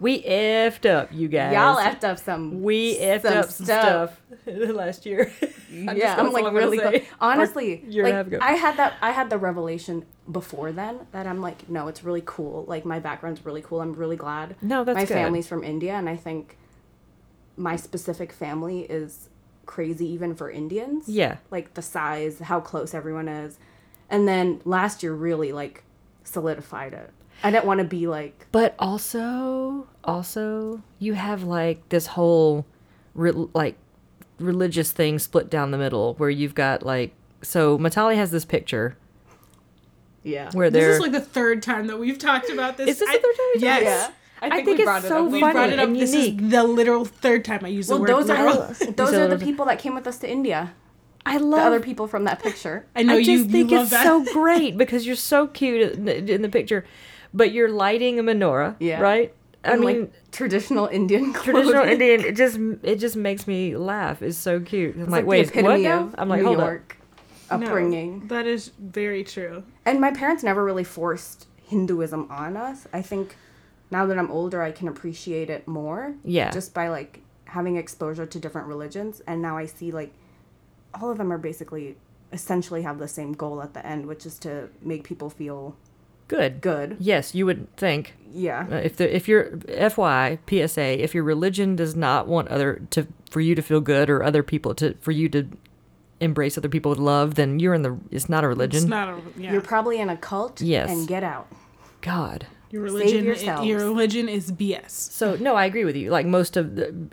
[0.00, 1.52] we effed up, you guys.
[1.54, 5.32] y'all effed up some We effed some up some stuff last year.
[5.42, 6.98] I'm yeah, just- I'm like all gonna really say.
[7.00, 7.82] go- honestly.
[7.84, 8.42] Or year and a like.
[8.48, 12.22] I had that I had the revelation before then that I'm like, no, it's really
[12.24, 12.64] cool.
[12.66, 13.80] Like my background's really cool.
[13.80, 14.56] I'm really glad.
[14.62, 15.14] No, that's my good.
[15.14, 16.56] family's from India, and I think
[17.56, 19.28] my specific family is
[19.66, 21.08] crazy even for Indians.
[21.08, 21.38] Yeah.
[21.50, 23.58] like the size, how close everyone is,
[24.08, 25.82] and then last year really like
[26.24, 27.10] solidified it.
[27.42, 32.66] I didn't want to be like But also, also, you have like this whole,
[33.14, 33.76] re- like,
[34.38, 38.96] religious thing split down the middle where you've got like, so Matali has this picture
[40.24, 40.50] yeah.
[40.52, 42.88] where This is like the third time that we've talked about this.
[42.88, 44.02] Is this the third time we've Yes.
[44.02, 44.50] talked Yeah.
[44.50, 45.88] I think it's so We funny brought it up.
[45.88, 46.40] and This unique.
[46.42, 48.62] is the literal third time I use the Well, word those literal.
[48.62, 50.74] are those are the people that came with us to India.
[51.26, 52.86] I The love other people from that picture.
[52.94, 53.24] I know I you.
[53.38, 54.04] just think you love it's that.
[54.04, 56.84] so great because you're so cute in the, in the picture,
[57.34, 59.00] but you're lighting a menorah, Yeah.
[59.00, 59.34] right?
[59.64, 61.82] I And, mean, like traditional Indian traditional.
[61.84, 62.20] Indian.
[62.20, 64.22] It just it just makes me laugh.
[64.22, 64.94] It's so cute.
[64.94, 66.04] I'm It's like, the wait, what epitome now?
[66.04, 66.96] of I'm like, New hold York
[67.50, 68.28] No, upbringing.
[68.28, 69.64] that is very true.
[69.84, 72.86] And my parents never really forced Hinduism on us.
[72.92, 73.36] I think
[73.90, 76.14] now that I'm older, I can appreciate it more.
[76.24, 76.50] Yeah.
[76.50, 80.12] Just by like having exposure to different religions, and now I see like
[80.94, 81.96] all of them are basically
[82.32, 85.87] essentially have the same goal at the end, which is to make people feel up.
[86.28, 86.60] Good.
[86.60, 86.96] good.
[87.00, 88.66] Yes, you would think Yeah.
[88.70, 93.06] uh, if the if your FY PSA if your religion does not want other to
[93.30, 95.48] for you to feel good or other people to for you to
[96.20, 98.82] embrace other people with love, then you're in the it's not a religion.
[98.82, 99.52] It's not a yeah.
[99.52, 100.60] You're probably in a cult.
[100.60, 100.90] Yes.
[100.90, 101.48] And get out.
[102.00, 102.46] God.
[102.70, 103.24] your religion.
[103.24, 103.66] yourselves.
[103.66, 104.90] Your religion is BS.
[104.90, 106.10] So no, I agree with you.
[106.10, 107.08] Like most of the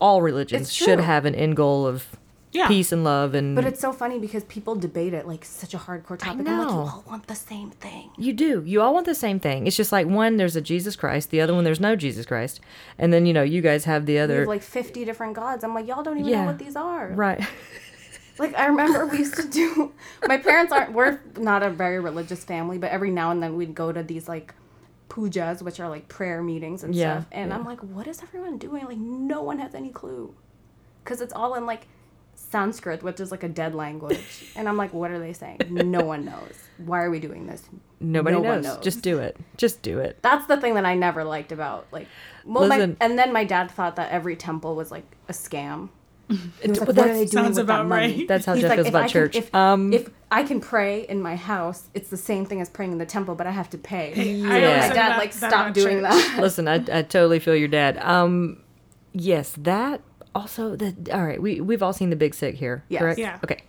[0.00, 2.06] all religions should have an end goal of
[2.50, 2.66] Yeah.
[2.68, 5.78] peace and love and But it's so funny because people debate it like such a
[5.78, 6.46] hardcore topic.
[6.48, 8.10] I'm like, you all want the same thing.
[8.16, 8.62] You do.
[8.64, 9.66] You all want the same thing.
[9.66, 11.28] It's just like one, there's a Jesus Christ.
[11.30, 12.60] The other one, there's no Jesus Christ.
[12.98, 14.38] And then you know, you guys have the other.
[14.40, 15.62] have like 50 different gods.
[15.62, 16.40] I'm like, y'all don't even Yeah.
[16.40, 17.08] know what these are.
[17.14, 17.40] right.
[18.40, 19.92] Like I remember we used to do.
[20.28, 20.92] My parents aren't.
[20.92, 24.28] We're not a very religious family, but every now and then we'd go to these
[24.28, 24.54] like
[25.08, 27.26] pujas, which are like prayer meetings and Yeah, stuff.
[27.32, 27.56] And yeah.
[27.56, 28.84] I'm like, what is everyone doing?
[28.84, 30.34] Like no one has any clue,
[31.02, 31.88] because it's all in like
[32.50, 34.52] Sanskrit, which is like a dead language.
[34.56, 35.60] and I'm like, what are they saying?
[35.70, 36.54] No one knows.
[36.78, 37.62] Why are we doing this?
[38.00, 38.76] Nobody No one knows.
[38.76, 38.84] knows.
[38.84, 39.36] Just do it.
[39.56, 40.18] Just do it.
[40.22, 42.06] That's the thing that I never liked about like.
[42.44, 45.90] Well, my, and then my dad thought that every temple was like a scam.
[46.28, 48.16] He was like, But what are they doing sounds with that money?
[48.18, 48.28] right.
[48.28, 49.36] That's how He's Jeff like, feels if about I can- church.
[49.36, 52.92] if, um, if I can pray in my house, it's the same thing as praying
[52.92, 54.12] in the temple, but I have to pay.
[54.14, 54.66] Hey, I Yeah.
[54.68, 56.10] always My My dad that- like stop doing church.
[56.10, 56.38] that.
[56.40, 57.96] listen, I, I totally feel your dad.
[57.98, 58.60] Um,
[59.12, 60.02] yes, that
[60.34, 60.76] also.
[60.76, 61.40] That all right.
[61.40, 63.00] We we've all seen the Big Sick here, Yes.
[63.00, 63.18] correct?
[63.18, 63.38] Yeah.
[63.44, 63.62] Okay.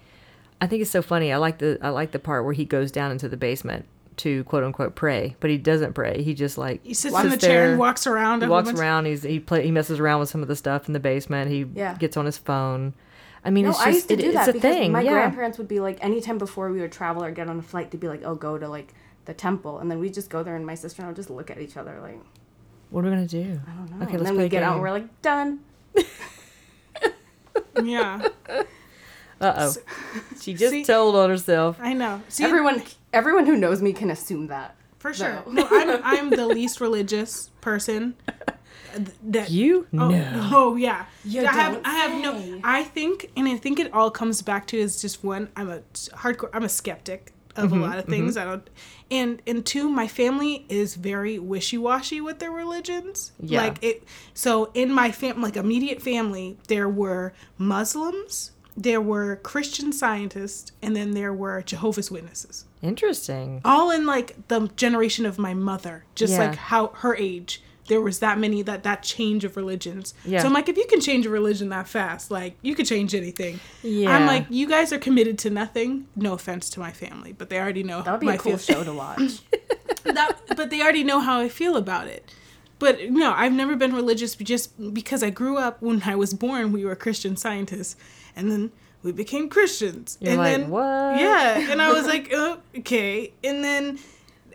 [0.61, 1.31] I think it's so funny.
[1.31, 3.85] I like the I like the part where he goes down into the basement
[4.17, 6.21] to quote unquote pray, but he doesn't pray.
[6.21, 8.41] He just like He sits in the chair and walks around.
[8.41, 9.05] He walks around.
[9.05, 11.49] He's he play he messes around with some of the stuff in the basement.
[11.49, 11.95] He Yeah.
[11.95, 12.93] gets on his phone.
[13.45, 14.91] I mean, No, it's just I used to it- do that because thing.
[14.91, 15.11] my yeah.
[15.11, 18.01] grandparents would be like, anytime before we would travel or get on a flight, they'd
[18.01, 18.93] be like, "Oh, go to like
[19.23, 21.29] the temple," and then we just go there, and my sister and I would just
[21.29, 22.19] look at each other like,
[22.89, 23.61] What are we gonna do?
[23.65, 25.59] "I don't know." Okay, and let's then we get out, and we're like, "Done."
[27.83, 28.27] Yeah,
[29.41, 29.73] Uh oh.
[30.41, 31.77] She just See- told on herself.
[31.81, 32.21] I know.
[32.27, 34.75] See, everyone, everyone who knows me can assume that.
[34.97, 35.41] for sure.
[35.47, 35.63] No.
[35.63, 38.15] No, I'm I'm the least religious person.
[39.23, 40.49] That You Oh, no.
[40.51, 41.05] oh yeah.
[41.23, 44.41] You I have don't I have no I think and I think it all comes
[44.41, 45.79] back to is just one, I'm a
[46.17, 48.37] hardcore I'm a skeptic of Mm-hmm, a lot of things.
[48.37, 48.69] I don't
[49.11, 53.31] and and two, my family is very wishy washy with their religions.
[53.39, 53.61] Yeah.
[53.63, 59.91] Like it so in my fam like immediate family, there were Muslims, there were Christian
[59.91, 62.65] scientists, and then there were Jehovah's Witnesses.
[62.81, 63.61] Interesting.
[63.65, 66.47] All in like the generation of my mother, just Yeah.
[66.49, 70.13] like how her age there was that many that that change of religions.
[70.23, 70.39] Yeah.
[70.39, 73.13] So I'm like, if you can change a religion that fast, like you could change
[73.13, 73.60] anything.
[73.84, 74.15] Yeah.
[74.15, 76.08] I'm like, you guys are committed to nothing.
[76.15, 78.58] No offense to my family, but they already know That would be my a cool
[78.58, 79.41] feel- show to watch.
[80.06, 82.34] that, but they already know how I feel about it.
[82.80, 86.71] But no, I've never been religious just because I grew up when I was born,
[86.71, 87.97] we were Christian scientists.
[88.38, 88.71] And then
[89.04, 90.17] we became Christians.
[90.21, 91.71] You're and like, then, "What?" Yeah.
[91.71, 93.34] And I was like, oh, okay.
[93.43, 93.99] And then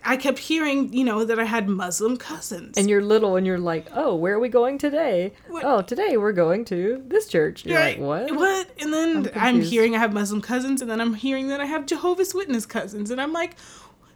[0.07, 2.77] I kept hearing, you know, that I had Muslim cousins.
[2.77, 5.33] And you're little and you're like, oh, where are we going today?
[5.49, 7.65] What- Oh, today we're going to this church.
[7.65, 7.99] You're Right.
[7.99, 8.37] like, what?
[8.37, 8.71] What?
[8.81, 9.73] And then I'm, confused.
[9.73, 13.11] hearing I have Muslim cousins, and then I'm hearing that I have Jehovah's Witness cousins,
[13.11, 13.57] and I'm like,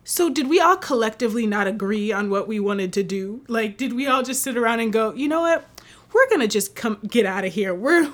[0.04, 3.42] so did we all collectively not agree on what we wanted to do?
[3.48, 5.66] Like, did we all just sit around and go, you know what?
[6.12, 7.74] We're gonna just come get out of here.
[7.74, 8.10] We're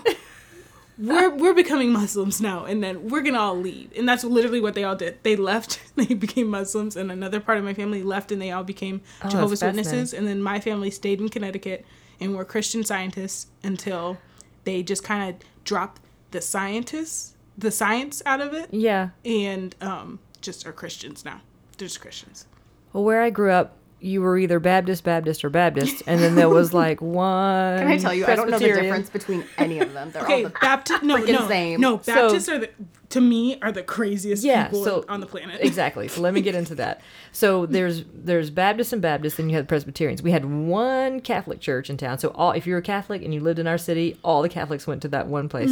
[0.98, 3.92] we're we're becoming Muslims now, and then we're gonna all leave.
[3.96, 5.18] And that's literally what they all did.
[5.22, 8.64] They left, they became Muslims, and another part of my family left, and they all
[8.64, 9.62] became that's Jehovah's.
[9.62, 10.12] Witnesses.
[10.14, 11.85] And then my family stayed in Connecticut
[12.20, 14.18] and were Christian scientists until
[14.64, 19.11] they just kind of dropped the scientists, the science out of it, Yeah.
[19.24, 21.40] and um, just are Christians now.
[21.76, 22.46] They're just Christians.
[22.92, 26.49] Well, where I grew up, you were either Baptist, Baptist, or Baptist, and then there
[26.51, 27.79] was like one.
[27.79, 30.11] Can I tell you, I don't know the difference between any of them.
[30.11, 31.03] They're Okay, all the Baptist.
[31.03, 31.81] No, freaking no, same.
[31.81, 32.01] no.
[32.03, 32.71] So- Baptists are the.
[33.09, 35.61] to me are the craziest Yeah, people so- on the planet.
[35.62, 36.09] Exactly.
[36.09, 37.01] So let me get into that.
[37.33, 40.23] So there's there's Baptists and Baptists, and you had Presbyterians.
[40.23, 42.19] We had one Catholic church in town.
[42.19, 44.49] So all if you were a Catholic and you lived in our city, all the
[44.51, 45.71] Catholics went to that one place.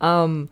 [0.00, 0.50] Um,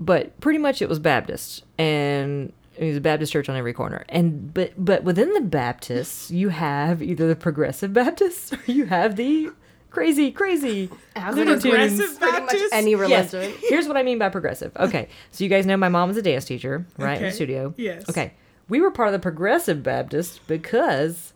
[0.00, 4.04] but pretty much it was Baptist, and it was a Baptist church on every corner.
[4.08, 9.16] And but but within the Baptists, you have either the Progressive Baptists or you have
[9.16, 9.50] the
[9.90, 11.96] crazy crazy As Looney it is Tunes.
[11.96, 12.74] Progressive pretty much Baptist?
[12.74, 13.32] any Yes.
[13.34, 13.58] religion.
[13.68, 14.72] Here's what I mean by progressive.
[14.76, 15.08] Okay.
[15.30, 17.18] So you guys know my mom was a dance teacher, right?
[17.18, 17.74] In the studio.
[17.76, 18.08] Yes.
[18.08, 18.32] Okay.
[18.68, 21.32] We were part of the progressive Baptist because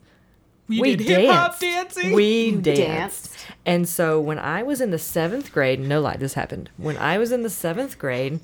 [0.68, 1.96] we, we did hip hop danced.
[1.96, 2.12] dancing.
[2.14, 2.76] We danced.
[2.76, 3.36] danced.
[3.66, 6.70] And so when I was in the seventh grade, no lie, this happened.
[6.78, 8.40] When I was in the seventh grade,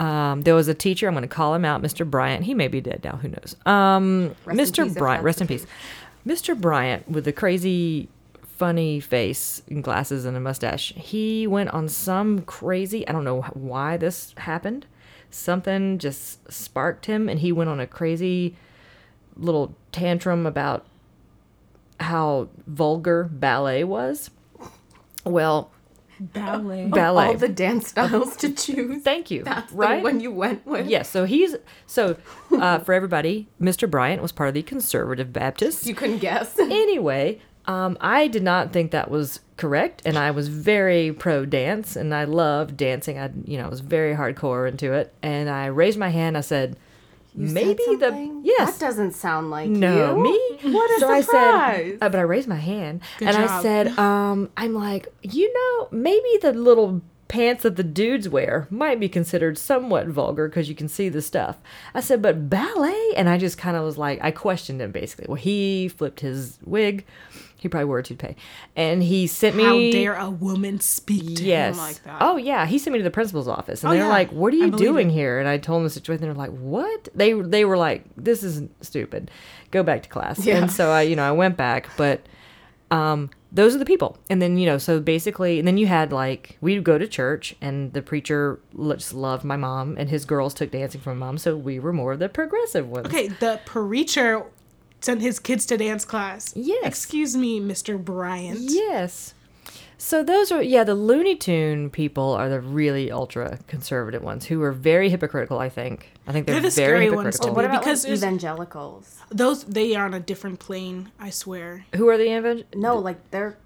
[0.00, 1.06] um, there was a teacher.
[1.06, 2.08] I'm going to call him out, Mr.
[2.08, 2.44] Bryant.
[2.44, 3.16] He may be dead now.
[3.16, 3.54] Who knows?
[3.66, 4.92] Um, Mr.
[4.92, 5.66] Bryant, rest in peace.
[6.26, 6.58] Mr.
[6.58, 8.08] Bryant with the crazy,
[8.56, 10.94] funny face and glasses and a mustache.
[10.96, 13.06] He went on some crazy.
[13.06, 14.86] I don't know why this happened.
[15.30, 18.56] Something just sparked him, and he went on a crazy
[19.36, 20.86] little tantrum about
[22.00, 24.30] how vulgar ballet was.
[25.24, 25.70] Well,
[26.20, 26.86] ballet.
[26.92, 27.26] ballet.
[27.26, 29.02] All the dance styles to choose.
[29.02, 29.42] Thank you.
[29.42, 29.96] That's right?
[29.96, 30.86] the one you went with.
[30.86, 31.08] Yes.
[31.08, 31.56] So he's
[31.86, 32.16] so
[32.52, 33.48] uh, for everybody.
[33.60, 33.90] Mr.
[33.90, 35.86] Bryant was part of the conservative Baptists.
[35.86, 36.58] You couldn't guess.
[36.70, 41.94] Anyway, um, I did not think that was correct, and I was very pro dance,
[41.94, 43.18] and I loved dancing.
[43.18, 46.36] I, you know, I was very hardcore into it, and I raised my hand.
[46.38, 46.76] I said,
[47.34, 48.40] You said maybe the something?
[48.44, 48.78] yes.
[48.78, 50.22] That doesn't sound like No, you.
[50.22, 50.72] me.
[50.72, 51.76] What a so I surprise.
[51.92, 55.52] said, uh, but I raised my hand Good and I said, um, I'm like, you
[55.52, 60.68] know, maybe the little pants that the dudes wear might be considered somewhat vulgar because
[60.68, 61.58] you can see the stuff.
[61.94, 65.26] I said, but ballet, and I just kind of was like, I questioned him basically.
[65.28, 67.06] Well, he flipped his wig.
[67.60, 68.36] He probably wore a toupee,
[68.74, 69.64] and he sent me.
[69.64, 71.74] How dare a woman speak to Yes.
[71.76, 72.18] him like that?
[72.20, 74.08] Oh yeah, he sent me to the principal's office, and Oh, they're yeah.
[74.08, 75.12] like, "What are you doing it.
[75.12, 76.22] here?" And I told them the situation.
[76.24, 79.30] They're like, "What?" They they were like, "This is stupid.
[79.70, 80.56] Go back to class." Yeah.
[80.56, 82.22] And so I, you know, I went back, but
[82.90, 84.18] um, those are the people.
[84.28, 87.54] And then you know, so basically, and then you had like we'd go to church,
[87.60, 88.58] and the preacher
[88.96, 92.12] just loved my mom, and his girls took dancing from mom, so we were more
[92.14, 93.06] of the progressive ones.
[93.06, 94.44] Okay, the preacher
[95.00, 96.52] sent his kids to dance class.
[96.56, 96.84] Yes.
[96.86, 98.02] Excuse me, Mr.
[98.02, 98.58] Bryant.
[98.60, 99.34] Yes.
[99.98, 104.62] So those are yeah, the Looney Tune people are the really ultra conservative ones who
[104.62, 105.58] are very hypocritical.
[105.58, 106.10] I think.
[106.26, 107.54] I think they're, They're the very scary ones to hypocritical.
[107.56, 109.18] What about because like evangelicals?
[109.30, 111.10] Those they are on a different plane.
[111.20, 111.84] I swear.
[111.96, 112.64] Who are the evangel?
[112.74, 113.58] No, like they're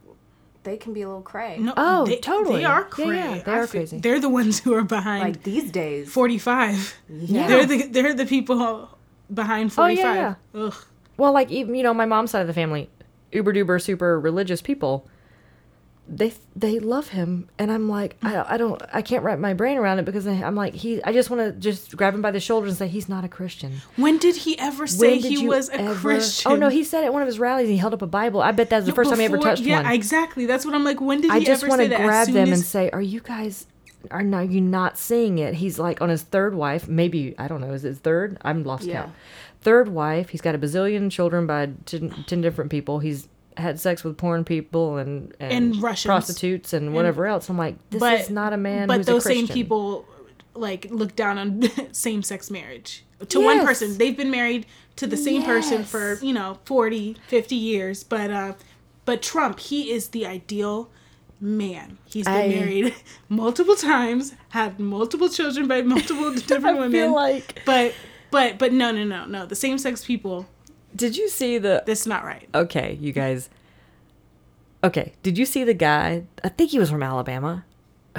[0.64, 1.58] they can be a little cray.
[1.58, 2.58] No, Oh, they, totally.
[2.60, 3.12] They are Yeah, crazy.
[3.16, 3.98] yeah, they are crazy.
[3.98, 6.10] They're the ones who are behind Like these days.
[6.10, 6.94] forty-five.
[7.08, 7.46] Yeah.
[7.46, 8.88] They're the they're the people
[9.32, 10.72] behind Oh, yeah, forty-five.
[10.72, 10.84] Ugh.
[11.16, 12.88] Well, like even you know, my mom's side of the family,
[13.32, 15.08] uber duper super religious people.
[16.06, 19.78] They they love him, and I'm like, I, I don't, I can't wrap my brain
[19.78, 22.30] around it because I, I'm like, he, I just want to just grab him by
[22.30, 23.80] the shoulders and say he's not a Christian.
[23.96, 26.52] When did he ever say When did he you was a ever- Christian?
[26.52, 28.42] Oh no, he said at one of his rallies he held up a Bible.
[28.42, 29.92] I bet that's the first time he ever Before- touched yeah, one.
[29.92, 30.44] exactly.
[30.44, 31.00] That's what I'm like.
[31.00, 32.02] When did he I just ever want say to that?
[32.04, 33.66] grab soon them as, and say, "Are you guys?
[34.10, 36.86] Are not you not seeing it?" He's like on his third wife.
[36.86, 37.72] Maybe I don't know.
[37.72, 38.36] Is it his third?
[38.42, 39.04] I'm lost Yeah.
[39.04, 39.12] count.
[39.64, 40.28] Third wife.
[40.28, 43.00] He's got a bazillion children by ten, 10 different people.
[43.00, 47.48] He's had sex with porn people and and, And prostitutes and whatever else.
[47.48, 48.88] I'm like, this but is not a man.
[48.88, 50.06] But those same people
[50.54, 53.98] like look down on same-sex marriage to one person.
[53.98, 58.04] They've been married to the same person for you know 40, 50 years.
[58.04, 58.52] But uh,
[59.04, 60.90] but Trump, he is the ideal
[61.40, 61.98] man.
[62.06, 62.94] He's been I- married
[63.28, 66.92] multiple times, had multiple children by multiple different I women.
[66.92, 67.62] feel like.
[67.64, 67.94] but
[68.34, 70.46] but but no no no no the same-sex people.
[70.94, 71.82] Did you see the?
[71.86, 72.48] This is not right.
[72.54, 73.48] Okay, you guys.
[74.82, 76.24] Okay, did you see the guy?
[76.42, 77.64] I think he was from Alabama.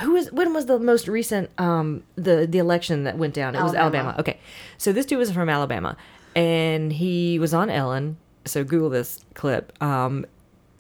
[0.02, 0.32] Who is?
[0.32, 3.56] When was the most recent um the the election that went down?
[3.56, 4.10] It was Alabama.
[4.10, 4.20] Alabama.
[4.22, 4.40] Okay,
[4.78, 5.96] so this dude was from Alabama,
[6.36, 8.18] and he was on Ellen.
[8.46, 9.72] So Google this clip.
[9.82, 10.26] Um,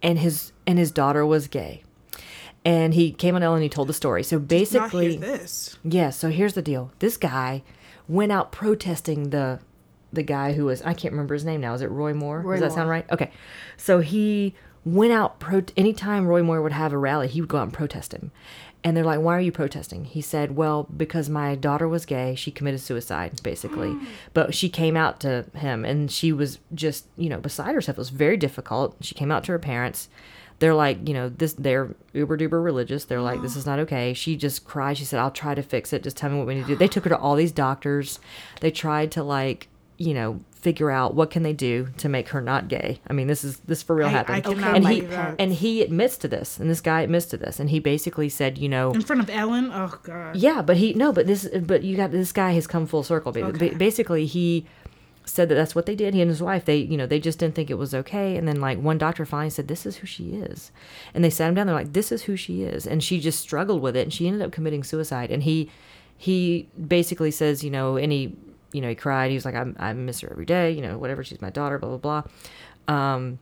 [0.03, 1.83] and his and his daughter was gay,
[2.65, 3.57] and he came on Ellen.
[3.57, 4.23] and He told the story.
[4.23, 5.77] So Not basically, hear this.
[5.83, 6.91] yeah, so here's the deal.
[6.99, 7.63] This guy
[8.07, 9.59] went out protesting the
[10.13, 11.73] the guy who was I can't remember his name now.
[11.73, 12.41] Is it Roy Moore?
[12.41, 12.77] Roy Does that Moore.
[12.77, 13.11] sound right?
[13.11, 13.31] Okay.
[13.77, 17.57] So he went out pro anytime Roy Moore would have a rally, he would go
[17.57, 18.31] out and protest him.
[18.83, 22.35] And they're like, "Why are you protesting?" He said, "Well, because my daughter was gay.
[22.35, 23.97] She committed suicide, basically.
[24.35, 27.97] but she came out to him, and she was just, you know, beside herself.
[27.97, 28.97] It was very difficult.
[29.01, 30.07] She came out to her parents.
[30.59, 31.53] They're like, you know, this.
[31.53, 33.05] They're uber duper religious.
[33.05, 34.13] They're like, this is not okay.
[34.13, 34.97] She just cried.
[34.97, 36.03] She said, "I'll try to fix it.
[36.03, 38.19] Just tell me what we need to do." They took her to all these doctors.
[38.61, 42.41] They tried to like you know, figure out what can they do to make her
[42.41, 42.99] not gay.
[43.07, 44.43] I mean, this is this for real I- I happened.
[44.43, 45.35] cannot and he that.
[45.39, 48.57] and he admits to this, and this guy admits to this, and he basically said,
[48.57, 49.71] you know, In front of Ellen?
[49.73, 50.35] Oh god.
[50.35, 53.31] yeah, but he no, but this, but you got this guy has come full circle.
[53.37, 53.69] Okay.
[53.69, 54.65] Basically, he
[55.25, 56.13] said that that's what they did.
[56.13, 58.35] He and his wife, they you know they just didn't think it was okay.
[58.35, 60.71] And then like one doctor finally said, "This is who she is,"
[61.13, 61.67] and they sat him down.
[61.67, 64.27] They're like, "This is who she is," and she just struggled with it, and she
[64.27, 65.31] ended up committing suicide.
[65.31, 65.69] And he
[66.17, 68.35] he basically says, you know, any,
[68.71, 69.29] you know he cried.
[69.29, 71.23] He was like, "I I miss her every day," you know, whatever.
[71.23, 71.77] She's my daughter.
[71.79, 72.21] Blah blah
[72.87, 72.93] blah.
[72.93, 73.39] Um,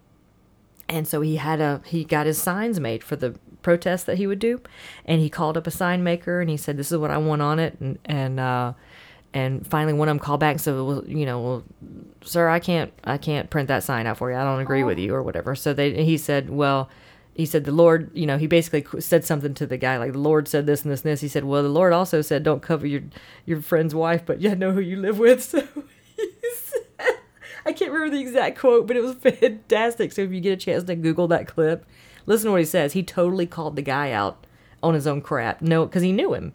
[0.90, 4.28] and so he had a he got his signs made for the protest that he
[4.28, 4.62] would do
[5.06, 7.42] and he called up a sign maker and he said this is what i want
[7.42, 8.74] on it and and uh
[9.34, 11.64] and finally one of them called back and said well you know well
[12.24, 14.98] sir i can't i can't print that sign out for you i don't agree with
[14.98, 15.02] oh.
[15.02, 16.90] you or whatever so they he said well
[17.34, 20.20] he said the lord you know he basically said something to the guy like the
[20.20, 22.62] lord said this and this and this he said well the lord also said don't
[22.62, 23.02] cover your
[23.46, 26.84] your friend's wife but yeah know who you live with so said
[27.66, 30.12] I can't remember the exact quote, but it was fantastic.
[30.12, 31.86] So if you get a chance to Google that clip,
[32.26, 32.94] listen to what he says.
[32.94, 34.46] He totally called the guy out
[34.82, 35.62] on his own crap.
[35.62, 36.54] No, because he knew him.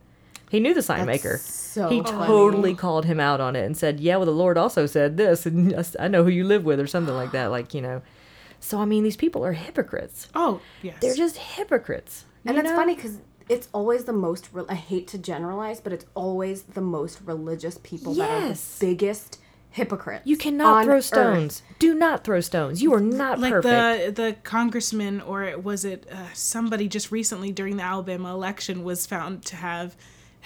[0.50, 1.38] He knew the sign That's maker.
[1.38, 2.26] so he funny.
[2.26, 5.44] totally called him out on it and said, "Yeah, well, the Lord also said this,
[5.46, 8.02] and I know who you live with, or something like that." Like you know.
[8.60, 10.28] So I mean, these people are hypocrites.
[10.34, 10.96] Oh, yes.
[11.00, 12.24] They're just hypocrites.
[12.44, 14.48] And it's funny because it's always the most.
[14.52, 18.46] Re- I hate to generalize, but it's always the most religious people that are the
[18.48, 18.78] Yes.
[18.80, 19.38] biggest
[19.70, 20.26] hypocrites.
[20.26, 21.04] You cannot on throw earth.
[21.04, 21.62] stones.
[21.78, 22.82] Do not throw stones.
[22.82, 24.16] You are not like perfect.
[24.16, 29.06] the the congressman or was it uh, somebody just recently during the Alabama election was
[29.06, 29.94] found to have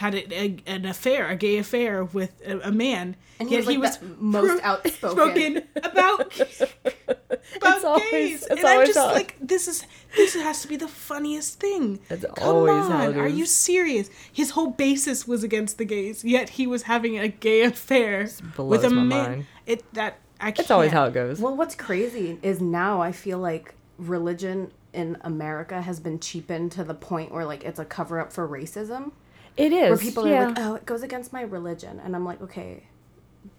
[0.03, 3.67] had a, a, an affair, a gay affair with a, a man, And he was,
[3.67, 5.63] like, the most outspoken.
[5.77, 6.21] about
[7.57, 9.87] about It's always- gays, it's and I'm just how- like, this is
[10.17, 12.01] this has to be the funniest thing.
[12.11, 14.11] It's Come always how on, it are you serious?
[14.33, 18.85] His whole basis was against the gays, yet he was having a gay affair with
[18.85, 19.09] a my man.
[19.31, 19.47] mind.
[19.67, 20.61] It that I can't.
[20.61, 21.41] it's always how it goes.
[21.41, 26.85] Well, what's crazy is now I feel like religion in America has been cheapened to
[26.85, 29.13] the point where like it's a cover up for racism.
[29.57, 29.89] It is.
[29.91, 30.45] Where people yeah.
[30.45, 32.85] are like, "Oh, it goes against my religion," and I'm like, "Okay,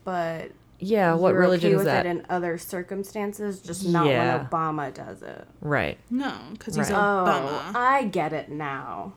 [0.04, 1.14] but yeah.
[1.14, 2.06] What you're religion okay is with that?
[2.06, 4.38] it in other circumstances, just not Yeah.
[4.38, 5.98] when Obama does it." right.
[6.10, 7.00] No, because he's Right.
[7.00, 7.48] Obama.
[7.50, 9.14] Oh, I get it now.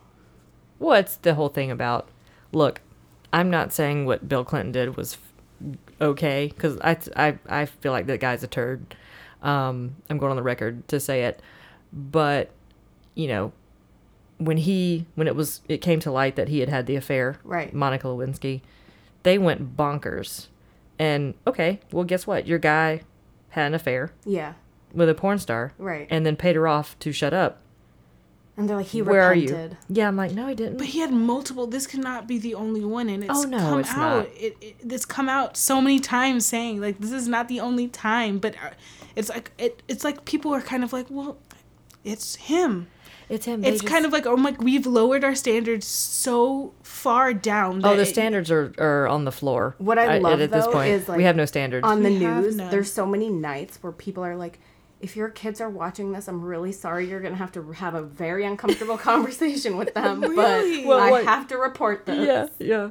[0.78, 2.08] What's the whole thing about?
[2.52, 2.82] Look,
[3.32, 5.16] I'm not saying what Bill Clinton did was
[6.00, 8.94] okay because I, I I feel like that guy's a turd.
[9.42, 11.40] Um, I'm going on the record to say it,
[11.92, 12.50] but
[13.14, 13.52] you know,
[14.38, 17.38] when he when it was it came to light that he had had the affair,
[17.44, 17.72] Right.
[17.72, 18.60] Monica Lewinsky,
[19.22, 20.46] they went bonkers.
[20.98, 22.46] And okay, well, guess what?
[22.46, 23.02] Your guy
[23.50, 24.54] had an affair Yeah,
[24.94, 26.06] with a porn star, right.
[26.10, 27.58] and then paid her off to shut up.
[28.58, 29.76] And they're like, "He Where repented." are you?
[29.90, 30.78] Yeah, I'm like, no, he didn't.
[30.78, 31.66] But he had multiple.
[31.66, 33.96] This cannot be the only one, and it's Oh, no, come it's out.
[33.96, 34.28] not.
[34.34, 37.88] It, it it's come out so many times saying like this is not the only
[37.88, 38.38] time.
[38.38, 38.70] But uh,
[39.14, 41.36] it's like it it's like people are kind of like, well,
[42.04, 42.86] it's him.
[43.28, 43.64] It's him.
[43.64, 47.84] It's kind of like oh my, we've lowered our standards so far down.
[47.84, 49.74] Oh, the it- standards are, are on the floor.
[49.78, 51.84] What I love, at this though, point, is, like, we have no standards.
[51.84, 54.58] on the We news there's so many nights where people are like
[55.00, 58.00] if your kids are watching this i'm really sorry you're gonna have to have a
[58.02, 60.78] very uncomfortable conversation with them Really?
[60.84, 62.88] but Well, i what- have to report this yeah, yeah.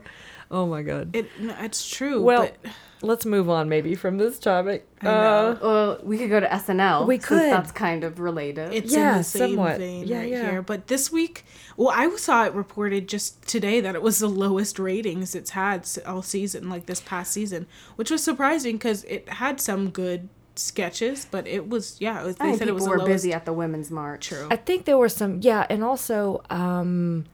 [0.51, 1.15] Oh my god.
[1.15, 2.21] It no, it's true.
[2.21, 2.71] well, but
[3.05, 4.87] let's move on maybe from this topic.
[5.01, 5.11] I know.
[5.51, 7.51] Uh, well we could go to snl We since could.
[7.51, 9.77] that's kind kind of related it's Yeah, in the same somewhat.
[9.77, 10.49] vein Yeah, right yeah.
[10.51, 10.61] here.
[10.61, 11.45] But this week,
[11.77, 15.87] well, I saw it reported just today that it was the lowest ratings it's had
[16.05, 21.27] all season, like this past season, which was surprising because it had some good sketches,
[21.29, 23.05] but it was yeah, it was, I they think said it people was the were
[23.05, 24.47] busy at the women's march True.
[24.49, 27.25] I think there were some, yeah, and also, um,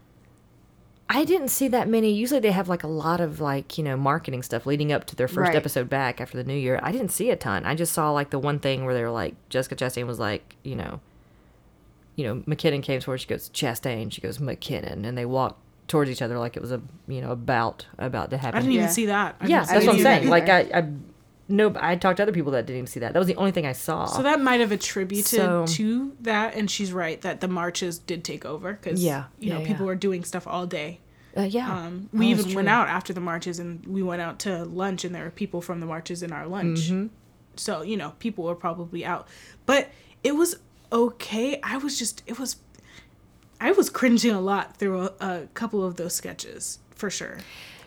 [1.13, 2.11] I didn't see that many.
[2.13, 5.15] Usually they have like a lot of like, you know, marketing stuff leading up to
[5.15, 5.55] their first Right.
[5.55, 6.79] episode back after the new year.
[6.81, 7.65] I didn't see a ton.
[7.65, 10.55] I just saw like the one thing where they were like, Jessica Chastain was like,
[10.63, 11.01] you know,
[12.15, 16.09] you know, McKinnon came towards, she goes, Chastain, she goes, McKinnon, and they walked towards
[16.09, 18.57] each other like it was a, you know, about about to happen.
[18.59, 19.35] I didn't even see that.
[19.41, 20.29] I yeah, that's what I'm saying.
[20.29, 20.47] that Like.
[20.73, 20.87] I, I,
[21.51, 23.13] no, I talked to other people that didn't even see that.
[23.13, 24.05] That was the only thing I saw.
[24.05, 28.23] So that might have attributed So- to that, and she's right that the marches did
[28.23, 29.87] take over because Yeah, you know yeah, people yeah.
[29.91, 30.99] were doing stuff all day.
[31.37, 34.21] uh, yeah, Um, Oh, we that's even went out after the marches, and we went
[34.21, 36.89] out to lunch, and there were people from the marches in our lunch.
[36.89, 37.07] Mm-hmm.
[37.55, 39.27] So you know, people were probably out,
[39.65, 39.89] but
[40.23, 40.55] it was
[40.91, 41.59] okay.
[41.63, 42.57] I was just, it was,
[43.61, 47.37] I was cringing a lot through a, a couple of those sketches for sure.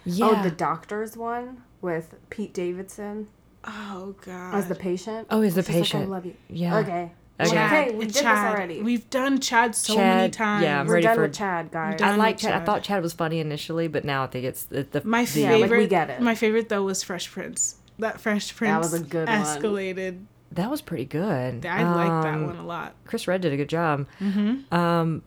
[0.07, 0.27] Yeah.
[0.27, 3.29] oh the doctors one with pete davidson
[3.67, 4.55] Oh god.
[4.55, 6.03] as the patient Oh, as the She's like, patient.
[6.05, 6.79] i love you Yeah.
[6.79, 7.65] okay Okay.
[7.65, 8.37] okay, we did Chad.
[8.37, 10.63] this already We've done Chad so many times.
[10.63, 12.01] yeah, I'm we're ready done for- with chad guys.
[12.01, 12.63] I like with Chad.
[12.63, 15.41] I thought Chad was funny initially, but now I think it's the, the My the-
[15.41, 16.21] Yeah, like, we favorite, get it.
[16.21, 17.75] my favorite though was Fresh Prince.
[17.99, 19.39] that Fresh Prince That was a good one.
[19.41, 20.25] escalated.
[20.53, 21.67] That was pretty good.
[21.67, 22.95] I like that Um, one a lot.
[23.05, 24.07] Chris Redd did a good job.
[24.21, 24.73] Mm-hmm.
[24.73, 25.23] Um,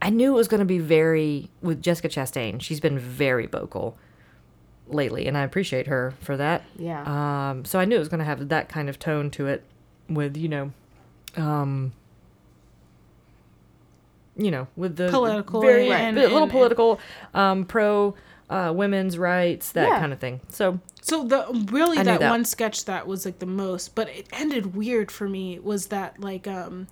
[0.00, 2.62] I knew it was going to be very with Jessica Chastain.
[2.62, 3.98] She's been very vocal
[4.88, 6.62] lately, and I appreciate her for that.
[6.78, 7.02] Yeah.
[7.50, 9.64] Um, so I knew it was going to have that kind of tone to it,
[10.08, 10.72] with you know,
[11.36, 11.92] um,
[14.36, 17.00] you know, with the Political very and- a little and- political,
[17.34, 18.14] um, pro
[18.50, 19.98] uh, women's rights, that Yeah.
[20.00, 20.40] kind of thing.
[20.50, 22.30] So So the really that, that.
[22.30, 26.20] one sketch that was like the most, but it ended weird for me was that
[26.20, 26.86] like um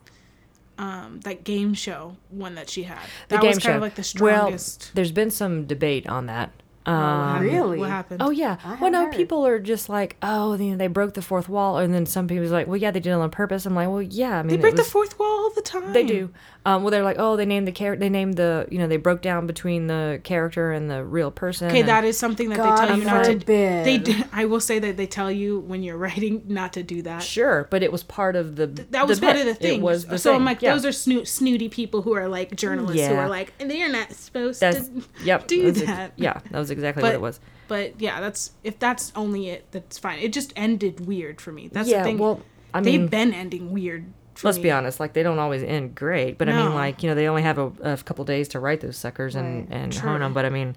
[0.78, 2.98] um that game show one that she had.
[3.28, 3.76] the game was kind show.
[3.76, 4.84] of like the strongest.
[4.86, 6.50] well, there's been some debate on that.
[6.86, 7.78] Um, really?
[7.78, 8.22] What happened?
[8.22, 8.58] Oh yeah.
[8.64, 9.14] I well, no, heard.
[9.14, 12.28] people are just like, oh, you know, they broke the fourth wall, and then some
[12.28, 13.66] people people's like, well, yeah, they did it on purpose.
[13.66, 15.92] I'm like, well, yeah, I mean, they it break the fourth wall all the time.
[15.92, 16.30] They do.
[16.64, 18.00] Um, well, they're like, oh, they named the character.
[18.00, 21.68] They named the, you know, they broke down between the character and the real person.
[21.68, 23.32] Okay, and- that is something that God they tell you not to.
[23.40, 23.84] forbid.
[23.86, 27.02] They do, I will say that they tell you when you're writing not to do
[27.02, 27.22] that.
[27.22, 28.66] sure, but it was part of the.
[28.66, 29.46] That was the part bit.
[29.46, 29.80] of the thing.
[29.80, 30.36] It was the so thing.
[30.40, 30.72] I'm like, yeah.
[30.72, 34.12] those are snoot, snooty people who are like journalists who are like, and they're not
[34.12, 35.46] supposed That's to yep.
[35.46, 36.12] do that's ex- that.
[36.16, 37.40] yeah, that was exactly But what it was.
[37.68, 40.18] But yeah, that's if that's only it, that's fine.
[40.18, 41.68] It just ended weird for me.
[41.70, 42.18] That's yeah, the thing.
[42.18, 42.40] well,
[42.74, 44.06] I mean, they've been ending weird.
[44.34, 44.64] For let's me.
[44.64, 44.98] be honest.
[44.98, 47.58] Like they don't always end great, but I mean, like you know, they only have
[47.58, 49.78] a, a couple days to write those suckers and Right.
[49.78, 50.08] and True.
[50.08, 50.32] hone them.
[50.34, 50.74] But I mean,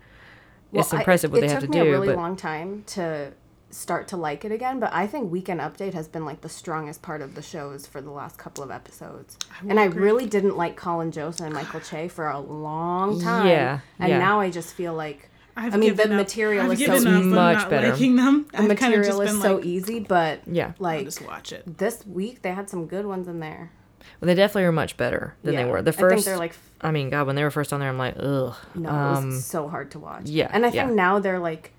[0.72, 1.72] Well, it's I- impressive what it they have to do.
[1.72, 3.32] It took me a really but long time to
[3.72, 7.02] start to like it again, but I think Weekend Update has been like the strongest
[7.02, 9.38] part of the shows for the last couple of episodes.
[9.62, 10.02] will and I agree.
[10.04, 13.48] really didn't like Colin Jost and Michael Che for a long time.
[13.48, 14.20] Yeah, And yeah.
[14.20, 17.18] now I just feel like I've I mean, the given up- material I've is so
[17.18, 17.92] up much better.
[17.92, 18.48] Liking them.
[18.52, 21.54] the I've kind of material is so like, easy, but yeah, I'll like just watch
[21.54, 21.78] it.
[21.78, 23.72] this week they had some good ones in there.
[24.20, 25.82] well, they definitely are much better than they were.
[25.82, 27.80] The first, I first, think they're like I mean, God, when they were first on
[27.80, 28.56] there, I'm like, ugh.
[28.76, 30.26] no, it um, was so hard to watch.
[30.26, 30.94] yeah, And I think yeah.
[30.94, 31.72] now they're like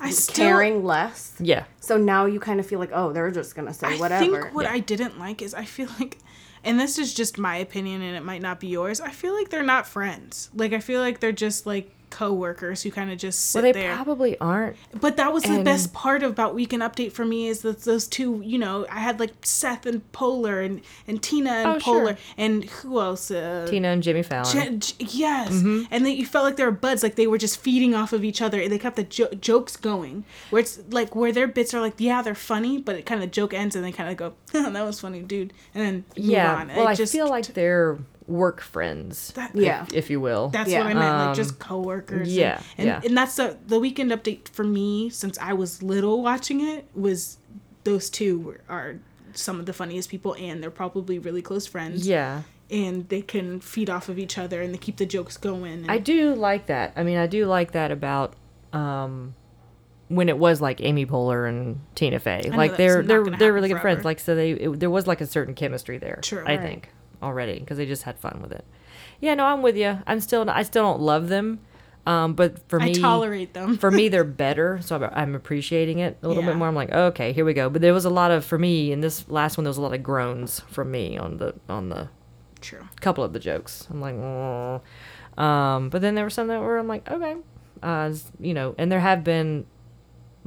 [0.00, 1.34] I still caring less.
[1.38, 1.64] yeah.
[1.80, 4.24] So now you kind of feel like, oh, they're just gonna say I whatever.
[4.24, 6.18] I think what I didn't like is I feel like,
[6.64, 9.00] and this is just my opinion, and it might not be yours.
[9.00, 10.50] I feel like they're not friends.
[10.54, 13.80] Like I feel like they're just like co-workers who kind of just sit Well, they
[13.80, 13.94] there.
[13.96, 14.76] probably aren't.
[15.00, 18.40] But that was the best part about Weekend Update for me is that those two,
[18.44, 22.16] you know, I had like Seth and Poehler and, and Tina and Oh, Poehler sure.
[22.36, 23.30] and who else?
[23.30, 24.78] Uh, Tina and Jimmy Fallon.
[24.80, 25.84] J- J- yes, Mm-hmm.
[25.90, 28.22] and they, you felt like they were buds, like they were just feeding off of
[28.24, 30.24] each other, and they kept the jo- jokes going.
[30.50, 33.30] Where it's like where their bits are like, yeah, they're funny, but it kind of
[33.30, 36.54] joke ends, and they kind of go, that was funny, dude, and then move yeah.
[36.56, 36.68] on.
[36.68, 39.86] Well, It I just- feel like they're work friends, that, Yeah.
[39.92, 40.48] if you will.
[40.50, 40.78] That's Yeah.
[40.78, 42.28] what I meant, like Um, just coworkers.
[42.28, 43.00] and- yeah, and, yeah.
[43.04, 47.38] and that's the the weekend update for me since I was little watching it was
[47.84, 48.96] those two were, are
[49.34, 52.06] some of the funniest people, and they're probably really close friends.
[52.06, 52.42] yeah.
[52.70, 55.82] and they can feed off of each other, and they keep the jokes going.
[55.82, 56.92] And I do like that.
[56.96, 58.32] I mean, I do like that about
[58.72, 59.34] um,
[60.08, 62.42] when it was like Amy Poehler and Tina Fey.
[62.48, 64.04] know Like they're they're they're happen really good friends.
[64.06, 66.20] Like so they it, there was like a certain chemistry there.
[66.22, 66.40] True.
[66.46, 66.60] I Right.
[66.60, 66.88] think
[67.22, 68.64] already because they just had fun with it.
[69.20, 69.98] Yeah, no, I'm with you.
[70.06, 71.60] I'm still I still don't love them,
[72.06, 73.78] um, but for me, I me tolerate them.
[73.78, 76.50] for me they're better so I'm, I'm appreciating it a little Yeah.
[76.50, 78.58] bit more i'm like okay here we go but there was a lot of for
[78.58, 81.54] me in this last one there was a lot of groans from me on the
[81.68, 82.08] on the
[82.60, 82.80] True.
[83.00, 84.80] couple of the jokes i'm like oh.
[85.40, 87.36] um but then there were some that were i'm like okay
[87.84, 89.64] uh you know and there have been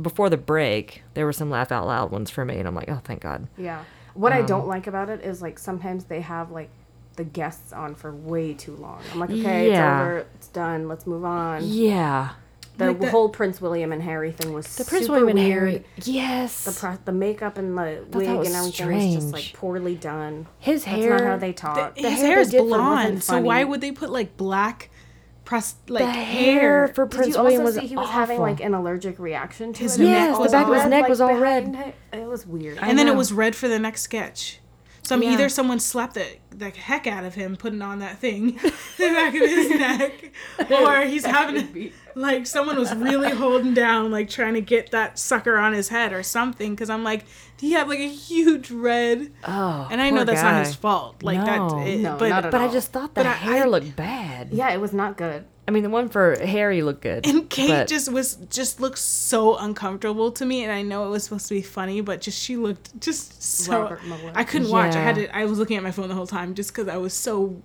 [0.01, 2.89] before the break there were some laugh out loud ones for me and i'm like
[2.89, 3.84] oh thank god Yeah.
[4.16, 6.70] What I Um, don't like about it is like sometimes they have like
[7.16, 8.99] the guests on for way too long.
[9.13, 9.99] I'm like, okay, Yeah.
[9.99, 11.61] it's over, it's done, let's move on.
[11.63, 12.30] yeah
[12.78, 15.47] The Like the- whole Prince William and Harry thing was the prince super william and
[15.47, 15.59] weird.
[15.70, 19.32] harry yes The pro- the makeup and the that wig was and everything was just
[19.34, 20.47] like poorly done.
[20.59, 21.95] his That's hair not how they talk.
[21.95, 24.89] the His hair hair is blonde, so why would they put like black,
[25.45, 26.59] pros- like the hair?
[26.59, 28.51] hair for Did prince you william also was see he was having awful.
[28.51, 30.01] like an allergic reaction to His it?
[30.05, 31.71] and neck it was the back of his red, neck was all red.
[31.71, 32.17] behind It.
[32.19, 32.77] It was weird.
[32.81, 34.59] And then it was red for the next sketch.
[35.05, 35.35] So I mean, Yeah.
[35.35, 38.53] either someone slapped the the heck out of him putting on that thing,
[38.97, 40.31] the back of his neck,
[40.71, 45.57] or he's having like someone was really holding down, like trying to get that sucker
[45.57, 46.73] on his head or something.
[46.73, 47.25] Because I'm like,
[47.59, 50.51] he had like a huge red, oh and I know that's guy.
[50.53, 51.21] not his fault.
[51.21, 51.45] Like No.
[51.79, 53.95] that, it, No, but not at But I just thought the But hair I- looked
[53.95, 54.49] bad.
[54.53, 55.45] Yeah, it was not good.
[55.68, 57.26] I mean, the one for Harry looked good.
[57.26, 61.09] And Kate but- just was just looked so uncomfortable to me, and I know it
[61.09, 63.97] was supposed to be funny, but just she looked just so.
[64.36, 64.95] I couldn't watch.
[64.95, 65.36] I had to.
[65.36, 67.61] I was looking at my phone the whole time just because I was so.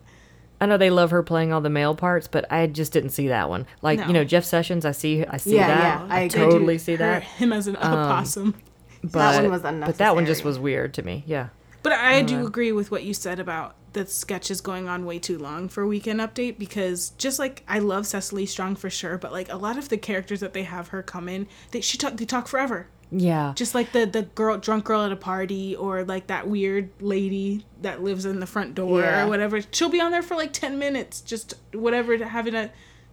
[0.63, 3.29] I know they love her playing all the male parts, but I just didn't see
[3.29, 3.67] that one.
[3.81, 4.07] Like No.
[4.09, 6.07] you know, Jeff Sessions, I see, I see Yeah, that.
[6.09, 6.41] yeah, I agree.
[6.41, 7.23] totally see her- that.
[7.23, 8.55] him as an um, opossum.
[9.03, 9.87] But one was unnecessary.
[9.93, 11.25] But that one just was weird to me.
[11.27, 11.49] Yeah.
[11.83, 15.19] But I do agree with what you said about the sketch is going on way
[15.19, 19.19] too long for a Weekend Update because just like I love Cecily Strong for sure,
[19.19, 21.99] but like a lot of the characters that they have her come in, they she
[21.99, 22.87] talk they talk forever.
[23.13, 23.55] Yeah.
[23.57, 27.67] Just like the the girl drunk girl at a party or like that weird lady
[27.83, 29.25] that lives in the front door Yeah.
[29.25, 29.61] or whatever.
[29.73, 32.71] She'll be on there for like 10 minutes just whatever having a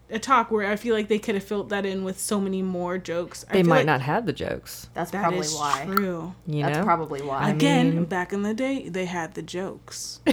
[0.09, 2.61] a talk where I feel like they could have filled that in with so many
[2.61, 3.43] more jokes.
[3.49, 4.87] I they might like not have the jokes.
[4.93, 5.83] That's that probably is why.
[5.85, 6.33] true.
[6.45, 6.83] You That's know.
[6.83, 7.49] probably why.
[7.49, 10.19] Again, mean- back in the day, they had the jokes.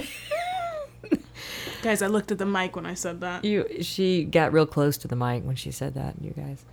[1.81, 3.45] Guys, I looked at the mic when I said that.
[3.45, 6.15] You she got real close to the mic when she said that.
[6.19, 6.65] You guys.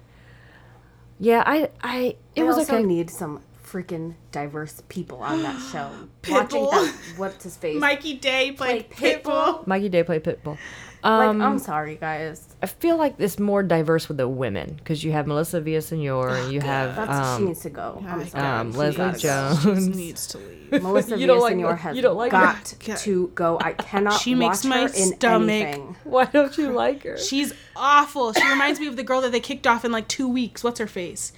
[1.18, 2.82] Yeah, I I it we was also okay.
[2.86, 5.90] need some freaking diverse people on that show.
[6.32, 6.70] Watching Pitbull.
[6.70, 7.78] that, what's his face?
[7.78, 9.66] Mikey Day played Played Pitbull.
[9.66, 10.57] Mikey Day played Pitbull.
[11.03, 12.46] Like, Um, I'm sorry, guys.
[12.62, 16.61] I feel like it's more diverse with the women because you have Melissa Villasenor, you
[16.61, 18.05] have That's she um, needs to go.
[18.07, 18.44] I'm sorry.
[18.44, 19.18] um, Leslie gotta.
[19.18, 19.84] Jones.
[19.84, 20.82] She needs to leave.
[20.82, 22.38] Melissa You don't like her- has you don't like her?
[22.40, 22.96] got God.
[22.98, 23.59] to go.
[23.61, 25.96] I cannot She watch makes my her in stomach anything.
[26.05, 27.18] Why don't you like her?
[27.18, 28.32] She's awful.
[28.32, 30.62] She reminds me of the girl that they kicked off in like two weeks.
[30.64, 31.32] What's her face?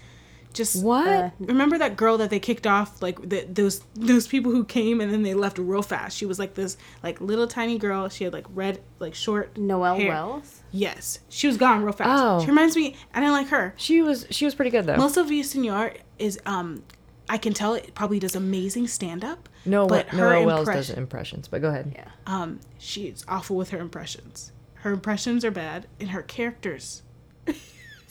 [0.54, 1.06] Just What?
[1.06, 5.00] Uh, remember that girl that they kicked off like the, those those people who came
[5.00, 6.16] and then they left real fast.
[6.16, 8.08] She was like this like little tiny girl.
[8.08, 10.10] She had like red like short Noël hair.
[10.10, 10.62] Wells.
[10.70, 12.08] Yes, she was gone real fast.
[12.10, 12.40] Oh.
[12.40, 12.96] She reminds me.
[13.12, 13.74] I didn't like her.
[13.76, 14.96] she was she was pretty good though.
[14.96, 16.84] Melissa Villasenor is um,
[17.28, 19.48] I can tell it probably does amazing stand up.
[19.64, 21.92] no, but her Noah Wells does impressions, but go ahead.
[21.94, 22.08] Yeah.
[22.26, 24.52] Um, she's awful with her impressions.
[24.74, 27.02] Her impressions are bad, and her characters.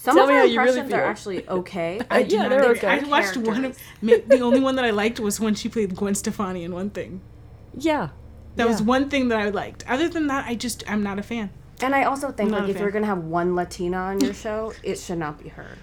[0.04, 2.01] Some Tell of me her how you really impressions are actually okay.
[2.12, 2.88] I- do yeah, they're like- okay.
[2.88, 6.14] I watched one of the only one that I liked was when she played Gwen
[6.14, 7.22] Stefani in one thing.
[7.78, 8.10] Yeah,
[8.58, 9.86] That was one thing that I liked.
[9.88, 11.51] Other than that, I just I'm not a fan.
[11.82, 14.74] And I also think like a if you're gonna have one Latina on your show,
[14.84, 15.78] it should not be her.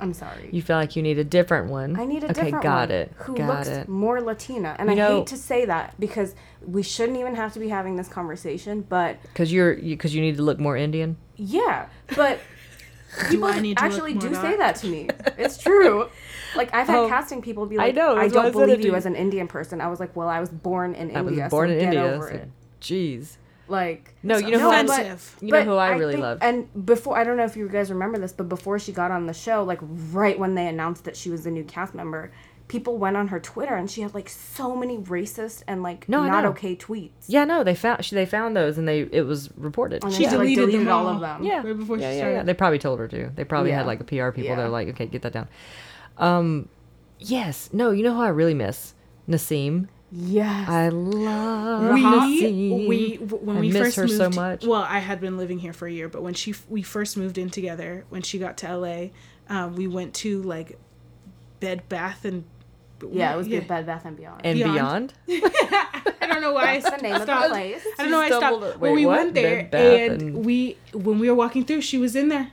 [0.00, 0.48] I'm sorry.
[0.50, 1.96] You feel like you need a different one.
[1.98, 3.12] I need a okay, different got one it.
[3.18, 3.88] who got looks it.
[3.88, 4.74] more Latina.
[4.80, 6.34] And You I know- hate to say that because
[6.66, 10.36] we shouldn't even have to be having this conversation, but Because you're because you, need
[10.38, 11.16] to look more Indian.
[11.36, 11.86] yeah,
[12.16, 12.40] but
[13.30, 15.08] people I need to actually do say that to me.
[15.38, 16.08] It's true.
[16.56, 18.94] Like I've had Oh, casting people be like, know, I, why I don't believe you
[18.94, 19.80] as an Indian person.
[19.80, 22.02] I was like, well, I was born in I was born so in India.
[22.02, 22.48] over so- it.
[22.80, 23.36] Jeez.
[23.68, 25.36] Like No, you know who I, offensive.
[25.40, 26.38] you know who I really love.
[26.42, 29.26] And before, I don't know if you guys remember this, but before she got on
[29.26, 29.78] the show, like
[30.12, 32.32] right when they announced that she was the new cast member,
[32.72, 36.24] people went on her Twitter and she had like so many racist and like No,
[36.24, 37.10] not okay tweets.
[37.28, 40.02] yeah, no, they found she, they found those and they it was reported.
[40.02, 41.14] And She then like, deleted them all all.
[41.14, 41.44] of them.
[41.44, 42.34] Yeah, Right before she yeah, yeah, started.
[42.36, 42.42] yeah.
[42.44, 43.30] They probably told her to.
[43.36, 44.44] They probably had like a PR people.
[44.50, 44.56] Yeah.
[44.56, 45.48] They're like, okay, get that down.
[46.18, 46.68] Um,
[47.18, 48.94] yes, no, you know who I really miss?
[49.28, 49.88] Nasim.
[50.10, 50.68] Yes.
[50.68, 52.86] I love we Nasim.
[52.88, 54.66] we w- when I we miss first her moved so much.
[54.66, 57.38] well i had been living here for a year but when she we first moved
[57.38, 59.06] in together when she got to la
[59.48, 60.78] um, we went to like
[61.60, 62.44] bed bath and
[63.12, 64.40] yeah, it was good Bed Bath and Beyond.
[64.44, 65.14] and Beyond.
[65.26, 65.42] beyond.
[66.20, 67.50] i don't know why i That's the name of the stopped.
[67.50, 67.84] place.
[67.98, 69.18] i don't know why i stopped stumbled at- well, we what?
[69.18, 72.52] went there Bed and, and- we when we were walking through she was in there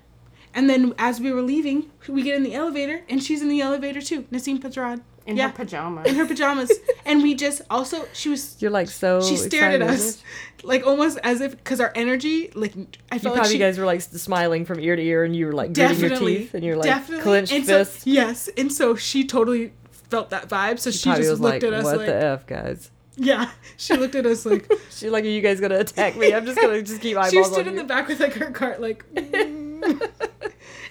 [0.53, 3.61] and then as we were leaving we get in the elevator and she's in the
[3.61, 6.07] elevator too Nasim Pedrad in yeah her pajamas.
[6.07, 6.71] in her pajamas
[7.05, 9.21] and we just also she was You're like so.
[9.21, 10.23] she stared at us
[10.63, 12.73] like almost as if because our energy like
[13.11, 15.35] i You felt probably like she guys were like smiling from ear to ear, and
[15.35, 18.07] you were like gritting your teeth, and you're like definitely clenched and so, fists.
[18.07, 19.71] yes and so she totally
[20.09, 22.23] felt that vibe so she, probably just was looked like, at us "What like the
[22.23, 26.15] f, guys?" yeah she looked at us like She's like, "Are you guys gonna attack
[26.15, 26.33] me?
[26.33, 28.51] I'm just gonna just keep eyeballs she stood in you." the back with like her
[28.51, 30.09] cart like mm.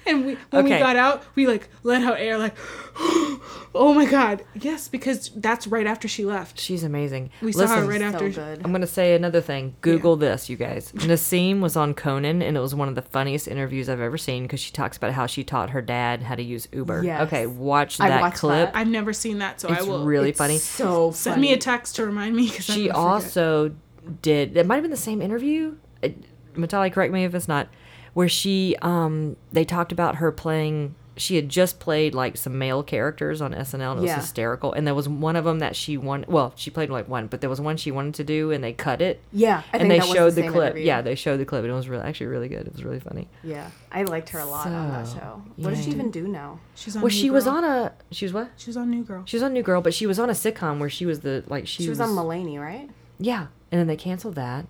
[0.07, 2.57] and we when we got out we like let out air like
[3.75, 7.31] oh my god yes because that's right after she left She's amazing.
[7.41, 8.61] we saw her right so after good.
[8.65, 9.77] I'm gonna say another thing.
[9.83, 10.91] Google this, you guys.
[10.93, 14.43] Nasim was on Conan, and it was one of the funniest interviews I've ever seen
[14.45, 17.05] because she talks about how she taught her dad how to use Uber.
[17.05, 17.23] Yes.
[17.29, 18.73] Okay, watch I that clip.
[18.73, 18.77] that.
[18.77, 20.59] i've never seen that so It's i will really It's really funny.
[20.59, 21.15] So funny.
[21.15, 23.75] send me a text to remind me because She also
[24.23, 24.57] did.
[24.57, 25.77] It might have been the same interview.
[26.03, 26.09] Uh,
[26.57, 27.69] Matali, correct me if it's not.
[28.15, 30.97] Where she, um, they talked about her playing.
[31.19, 34.17] She had just played like some male characters on SNL, and it was Yeah.
[34.21, 34.73] hysterical.
[34.73, 36.25] And there was one of them that she won.
[36.29, 38.73] Well, she played like one, but there was one she wanted to do, and they
[38.73, 39.21] cut it.
[39.33, 40.65] Yeah, I and think they that was showed the, same clip.
[40.71, 40.85] interview.
[40.87, 42.67] Yeah, they showed the clip, and it was really, actually really good.
[42.67, 43.29] It was really funny.
[43.43, 45.43] Yeah, I liked her a lot on that show.
[45.57, 46.61] What does she even do now?
[46.75, 47.93] she's on Well, New she was on a.
[48.13, 48.51] She was what?
[48.57, 50.35] she was on new girl She was on New Girl, but she was on a
[50.35, 52.89] sitcom where she was the like she, She, was, on Mulaney, right?
[53.19, 54.67] Yeah, and then they canceled that.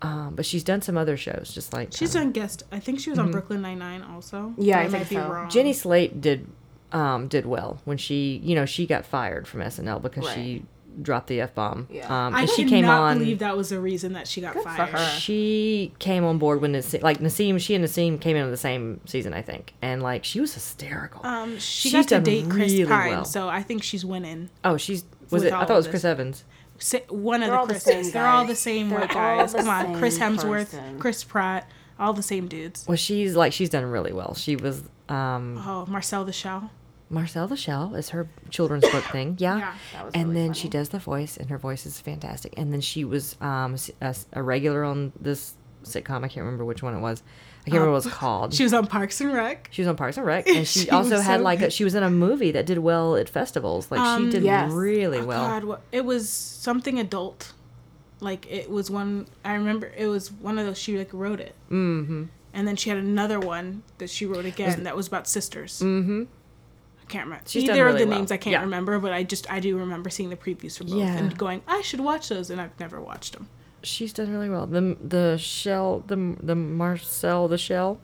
[0.00, 2.62] Um, but she's done some other shows, just like She's um, done guest.
[2.70, 4.54] I think she was on Brooklyn Nine Nine also.
[4.56, 5.28] Yeah, But I might think be so.
[5.32, 5.50] wrong.
[5.50, 6.46] Jenny Slate did
[6.92, 10.62] um, did well when she, you know, she got fired from SNL because she
[11.02, 11.86] dropped the f bomb.
[11.90, 12.06] Yeah.
[12.06, 13.18] Um, I and she did came not on.
[13.18, 14.90] believe that was the reason that she got Good for fired.
[14.90, 15.06] her.
[15.18, 18.56] She came on board when Nasim, like Nasim, she and Nasim came in on the
[18.56, 21.24] same season, I think, and like she was hysterical.
[21.26, 23.24] Um, she She's got to date Chris really Pine, well.
[23.24, 24.48] so I think she's winning.
[24.64, 25.52] oh, she's was it?
[25.52, 26.04] I thought it was of Chris.
[26.04, 26.44] Evans.
[26.78, 28.06] Sa- One of They're all the the Chris's.
[28.06, 29.52] same They're all the same They're white guys.
[29.52, 30.98] the Come on, Chris Hemsworth, person.
[30.98, 31.68] Chris Pratt,
[31.98, 32.84] all the same dudes.
[32.86, 34.34] Well, she's like she's done really well.
[34.34, 36.70] She was um Oh, Marcel the Shell.
[37.10, 39.36] Marcel the Shell is her children's book thing.
[39.38, 39.58] Yeah.
[39.58, 39.74] Yeah.
[39.94, 42.54] That was and really then she does the voice, and her voice is fantastic.
[42.56, 45.54] And then she was um, s- a, s- a regular on this
[45.84, 46.18] sitcom.
[46.24, 47.22] I can't remember which one it was.
[47.66, 48.54] I can't remember what it was called.
[48.54, 49.68] She was on Parks and Rec.
[49.72, 51.84] She was on Parks and Rec, and she, She also had so like a, she
[51.84, 53.90] was in a movie that did well at festivals.
[53.90, 54.72] Like Um, she did yes.
[54.72, 55.46] really Oh, well.
[55.46, 57.52] God, what, it was something adult.
[58.20, 59.26] Like it was one.
[59.44, 60.78] I remember it was one of those.
[60.78, 62.24] She like wrote it, Mm-hmm.
[62.54, 65.80] and then she had another one that she wrote again that was about sisters.
[65.80, 66.24] Mm-hmm.
[67.02, 68.18] I can't remember She's either really of the well.
[68.18, 68.32] names.
[68.32, 68.60] I can't Yeah.
[68.62, 71.16] remember, but I just I do remember seeing the previews for both Yeah.
[71.16, 73.48] and going, I should watch those, and I've never watched them.
[73.82, 74.66] She's done really well.
[74.66, 78.00] The the shell the the Marcel the Shell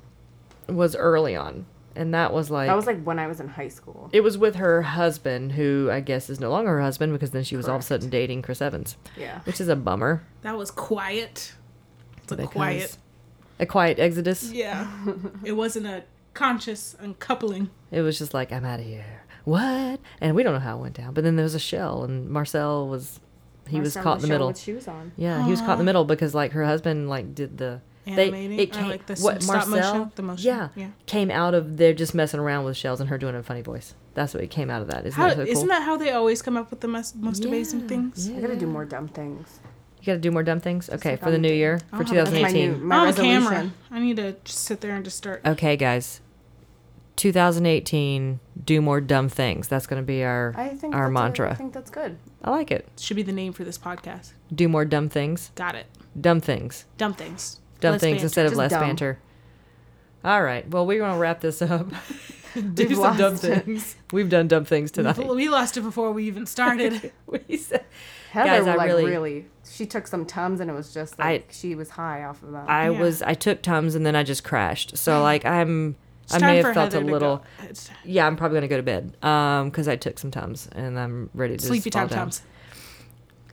[0.69, 1.67] was early on,
[1.97, 4.09] and that was like That was like when I was in high school.
[4.13, 7.45] it was with her husband, who I guess is no longer her husband because then
[7.45, 9.41] she was all of a sudden dating Chris Evans, Yeah.
[9.45, 10.23] which is a bummer.
[10.43, 11.55] That was quiet.
[12.23, 12.97] It's a because- quiet.
[13.59, 14.51] a quiet exodus.
[14.53, 14.89] Yeah,
[15.45, 16.05] it wasn't a
[16.35, 17.71] conscious uncoupling.
[17.91, 19.23] It was just like I'm out of here.
[19.45, 20.01] What?
[20.23, 21.13] And we don't know how it went down.
[21.13, 23.21] But then there was a shell, and Marcel was
[23.69, 24.47] he was Marcel caught in the middle.
[24.49, 25.13] with shoes on.
[25.17, 28.57] Yeah, he was caught in the middle because like her husband like did the Animating?
[28.59, 29.95] They, it came, like the what stop Marcel?
[29.95, 30.13] motion?
[30.15, 30.47] The motion?
[30.47, 30.89] Yeah, Yeah.
[31.07, 33.95] came out of they're just messing around with shells and her doing a funny voice.
[34.13, 35.07] That's what it came out of that.
[35.07, 35.53] Isn't How, that so cool?
[35.53, 38.29] Isn't that how they always come up with the most, most amazing things?
[38.29, 38.37] yeah.
[38.37, 39.59] I gotta do more dumb things.
[40.01, 40.91] You got to do more dumb things.
[40.91, 42.31] Okay, like for the new the- year I'll for have it.
[42.31, 42.73] That's my 2018.
[42.73, 43.43] new- my oh, on resolution.
[43.43, 43.71] camera.
[43.91, 45.41] I need to just sit there and just start.
[45.47, 46.21] Okay, guys.
[47.17, 48.41] 2018.
[48.65, 49.69] Do more dumb things.
[49.69, 51.51] That's going to be our I think our mantra.
[51.51, 52.19] I think that's good.
[52.43, 52.87] I like it.
[52.99, 54.33] Should be the name for this podcast.
[54.55, 55.51] Do more dumb things.
[55.55, 55.87] Got it.
[56.21, 56.85] Dumb things.
[56.97, 57.61] Dumb things.
[57.81, 58.25] Dumb Less things banter.
[58.27, 58.81] instead of Just less dumb.
[58.81, 59.19] banter.
[60.25, 60.69] All right.
[60.71, 61.89] Well, we're going to wrap this up.
[62.55, 63.65] do We've some dumb lost it.
[63.65, 63.97] things.
[64.13, 65.19] We've done dumb things tonight.
[65.19, 67.13] We, we lost it before we even started.
[67.27, 67.85] we said,
[68.31, 71.33] Heather, Guys, I like really- really, she took some tums and it was just I-
[71.33, 72.69] like she was high off of that.
[72.71, 73.01] I Yeah.
[73.01, 74.97] was I took Tums and then I just crashed.
[74.97, 77.45] So like I'm It's I may have felt Heather a little
[78.05, 81.31] yeah I'm probably gonna go to bed um because I took some Tums and I'm
[81.35, 82.19] ready to sleepy just fall time.
[82.19, 82.43] Tums.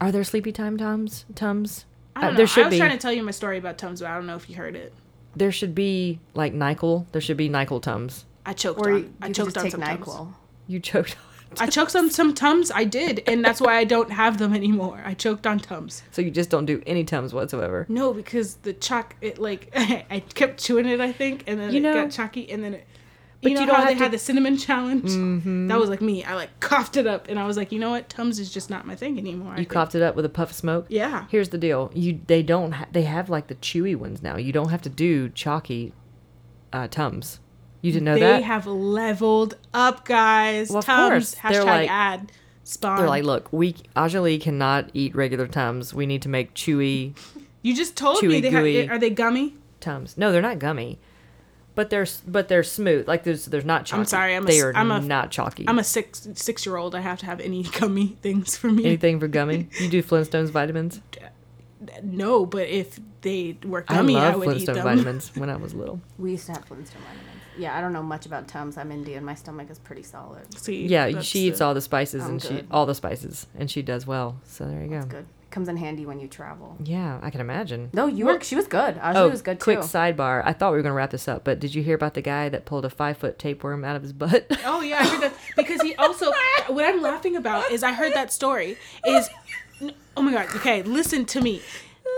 [0.00, 1.24] Are there sleepy time Tums?
[1.34, 1.84] Tums?
[2.16, 2.36] I Uh, don't know.
[2.38, 2.78] there should I was be.
[2.78, 4.74] trying to tell you my story about Tums, but I don't know if you heard
[4.76, 4.92] it.
[5.36, 7.06] There should be like Nyquil.
[7.12, 8.24] There should be Nyquil Tums.
[8.44, 8.98] I choked or on.
[8.98, 10.34] you, I you choked just on take some Tums.
[10.66, 11.16] You choked.
[11.60, 12.70] I choked on some Tums.
[12.70, 15.02] I did, and that's why I don't have them anymore.
[15.04, 16.02] I choked on Tums.
[16.10, 17.86] so you just don't do any Tums whatsoever.
[17.88, 21.78] No, because the chalk, it like I kept chewing it, I think, and then You
[21.78, 22.86] it know- got chalky, and then it.
[23.42, 25.10] But you know you don't how they to- had the cinnamon challenge?
[25.10, 25.66] Mm-hmm.
[25.66, 26.22] That was like me.
[26.22, 28.70] I like coughed it up, and I was like, you know what, Tums is just
[28.70, 29.48] not my thing anymore.
[29.48, 29.70] I You think.
[29.70, 30.86] coughed it up with a puff of smoke.
[30.88, 31.26] Yeah.
[31.28, 31.90] Here's the deal.
[31.92, 34.36] You they don't ha- they have like the chewy ones now.
[34.36, 35.92] You don't have to do chalky
[36.72, 37.40] uh, Tums.
[37.82, 38.36] You didn't know they that?
[38.38, 40.70] They have leveled up, guys.
[40.70, 41.10] Well, of Tums.
[41.10, 41.34] course.
[41.52, 42.32] They're Hashtag like- ad.
[42.64, 42.96] Spawn.
[42.96, 45.92] They're like, look, we Ajali cannot eat regular Tums.
[45.92, 47.14] We need to make chewy
[47.60, 48.82] you just told me they gooey.
[48.82, 48.90] have.
[48.90, 49.56] Are they gummy?
[49.80, 50.16] Tums.
[50.16, 51.00] No, they're not gummy,
[51.74, 53.08] but they're but they're smooth.
[53.08, 54.00] Like there's there's not chalky.
[54.00, 55.64] I'm sorry, I'm a they s- are I'm a- not chalky.
[55.68, 56.94] I'm a six six year old.
[56.94, 58.84] I have to have any gummy things for me.
[58.84, 59.68] Anything for gummy?
[59.80, 61.00] You do Flintstones vitamins?
[62.02, 64.76] No, but if they were I gummy, I, love would eat them.
[64.84, 66.00] vitamins when I was little.
[66.16, 67.28] We used to have Flintstone vitamins.
[67.58, 68.76] Yeah, I don't know much about tums.
[68.76, 69.24] I'm Indian.
[69.24, 70.52] My stomach is pretty solid.
[70.58, 73.70] See, Yeah, she eats the- all the spices I'm and she all the spices and
[73.70, 74.40] she does well.
[74.44, 74.96] So there you go.
[74.96, 75.26] It's good.
[75.50, 76.76] Comes in handy when you travel.
[76.82, 77.90] Yeah, I can imagine.
[77.92, 78.40] No, you Well- were.
[78.44, 78.96] She was good.
[78.96, 79.82] Ajay Oh, was good quick too.
[79.86, 80.42] Quick sidebar.
[80.46, 82.22] I thought we were going to wrap this up, but did you hear about the
[82.22, 84.46] guy that pulled a five foot tapeworm out of his butt?
[84.64, 86.32] Oh yeah, I heard that because he also.
[86.68, 88.78] what I'm laughing about is I heard that story.
[89.06, 89.28] Is
[90.16, 90.46] oh my god.
[90.56, 91.60] Okay, listen to me.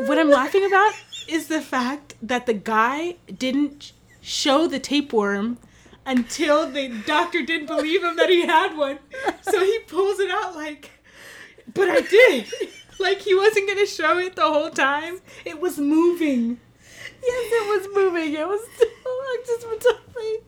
[0.06, 0.92] What I'm laughing about
[1.28, 3.92] is the fact that the guy didn't
[4.24, 5.58] show the tapeworm
[6.06, 8.98] until the doctor didn't believe him that he had one.
[9.42, 10.90] So he pulls it out like,
[11.72, 12.46] but I did.
[13.00, 15.18] Like he wasn't gonna show it the whole time.
[15.44, 16.60] It was moving.
[17.22, 18.32] yes, it was moving.
[18.32, 18.88] It was still.
[19.04, 20.38] I just was talking.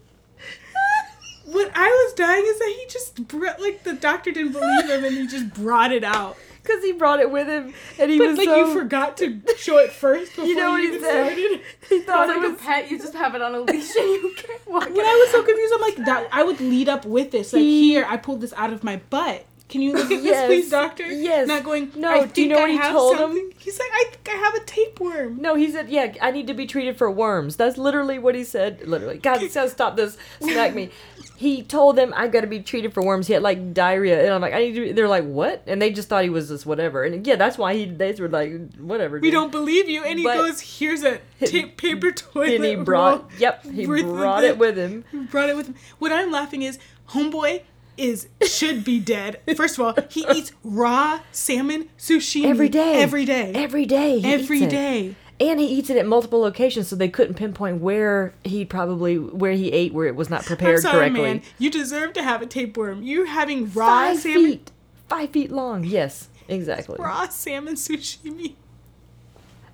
[1.46, 5.04] What I was dying is that he just brought, like the doctor didn't believe him
[5.04, 6.36] and he just brought it out.
[6.66, 8.56] Because he brought it with him, and he But was like so.
[8.56, 11.24] you forgot to show it first before You know what he even said?
[11.26, 11.60] started.
[11.88, 12.60] he thought It's it like was.
[12.60, 12.90] a pet.
[12.90, 14.84] You just have it on a leash and you can't walk.
[14.88, 16.28] When I was so confused, I'm like that.
[16.32, 17.52] I would lead up with this.
[17.52, 19.44] Like He- here, I pulled this out of my butt.
[19.68, 21.04] Can you look at Yes, this, please, doctor?
[21.06, 21.48] yes.
[21.48, 21.90] Not going.
[21.96, 23.18] No, I do you know I what he told him?
[23.18, 25.40] something." He's like, I think I have a tapeworm.
[25.42, 28.44] No, he said, "Yeah, I need to be treated for worms." That's literally what he
[28.44, 28.86] said.
[28.86, 30.90] Literally, God, says, stop this, smack me.
[31.36, 33.26] He told them I got to be treated for worms.
[33.26, 34.80] He had like diarrhea, and I'm like, I need to.
[34.82, 35.62] Be they're like, what?
[35.66, 37.02] And they just thought he was just whatever.
[37.02, 37.86] And yeah, that's why he.
[37.86, 39.18] They were like, whatever.
[39.18, 40.04] We don't believe you.
[40.04, 42.54] And he But- goes, here's a tape paper toilet.
[42.54, 43.22] And he brought.
[43.22, 45.04] roll." Yep, he brought it with him.
[45.30, 45.74] brought it with him.
[45.98, 46.78] What I'm laughing is
[47.10, 47.62] homeboy
[47.96, 49.40] is should be dead.
[49.56, 53.02] First of all, he eats raw salmon sushi Every day.
[53.02, 53.52] Every day.
[53.54, 54.20] Every day.
[54.24, 55.14] Every it.
[55.38, 59.52] And he eats it at multiple locations, so they couldn't pinpoint where he probably where
[59.52, 61.22] he ate where it was not I'm prepared sorry, correctly.
[61.22, 61.42] man.
[61.58, 63.02] You deserve to have a tapeworm.
[63.02, 64.72] You having raw Five salmon, feet,
[65.08, 65.84] five feet long.
[65.84, 66.96] Yes, exactly.
[66.98, 68.54] raw salmon sashimi.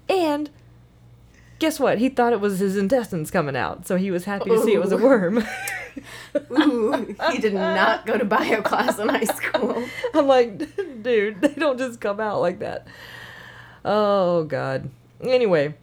[0.08, 0.50] And
[1.60, 1.98] guess what?
[1.98, 4.80] He thought it was his intestines coming out, so he was happy to see it
[4.80, 5.02] was a oh.
[5.02, 5.44] worm.
[6.50, 9.82] Ooh, he did not go to bio class in high school.
[10.14, 10.58] I'm like,
[11.02, 12.86] dude, they don't just come out like that.
[13.84, 14.90] Oh God.
[15.20, 15.74] Anyway,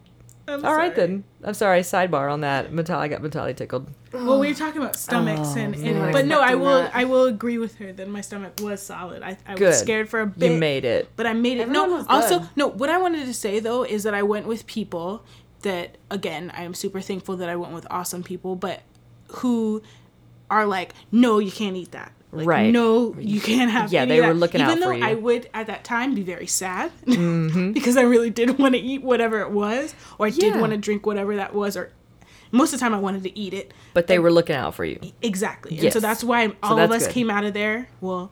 [0.48, 1.08] I'm all right sorry.
[1.08, 1.24] then.
[1.42, 1.80] I'm sorry.
[1.80, 2.72] Sidebar on that.
[2.72, 3.88] Matali I got Matali tickled.
[4.12, 5.96] Well, we were talking about stomachs, Oh, and, man.
[5.96, 6.90] and but no, I will that.
[6.94, 9.22] I will agree with her that my stomach was solid.
[9.22, 9.68] I, I Good.
[9.68, 10.50] was scared for a bit.
[10.52, 11.08] You made it.
[11.14, 11.62] but I made it.
[11.68, 12.48] Everyone no, was also good.
[12.56, 12.66] no.
[12.66, 15.24] What I wanted to say though is that I went with people
[15.62, 18.80] that again I am super thankful that I went with awesome people, but
[19.28, 19.80] who
[20.50, 22.12] are like, no, you can't eat that.
[22.32, 22.72] Like, Right.
[22.72, 23.92] No, you can't have.
[23.92, 24.38] Yeah, any they of were that.
[24.38, 24.98] looking Even out for you.
[24.98, 25.06] Even though.
[25.06, 27.72] I would at that time be very sad Mm-hmm.
[27.72, 30.78] because I really did want to eat whatever it was, or I did want to
[30.78, 31.90] drink whatever that was, or
[32.52, 33.72] most of the time I wanted to eat it.
[33.94, 35.00] But they were looking out for you.
[35.22, 35.72] Exactly.
[35.74, 35.92] And Yes.
[35.92, 37.14] so that's why all of that's us good.
[37.14, 37.88] came out of there.
[38.00, 38.30] Well,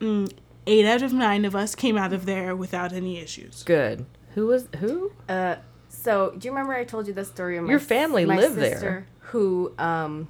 [0.00, 0.30] mm,
[0.68, 3.62] eight out of nine of us came out of there without any issues.
[3.64, 4.06] Good.
[4.34, 5.10] Who was who?
[5.28, 5.56] Uh,
[5.88, 8.56] so do you remember I told you the story of my Your family my lived
[8.56, 9.06] there.
[9.30, 10.28] who um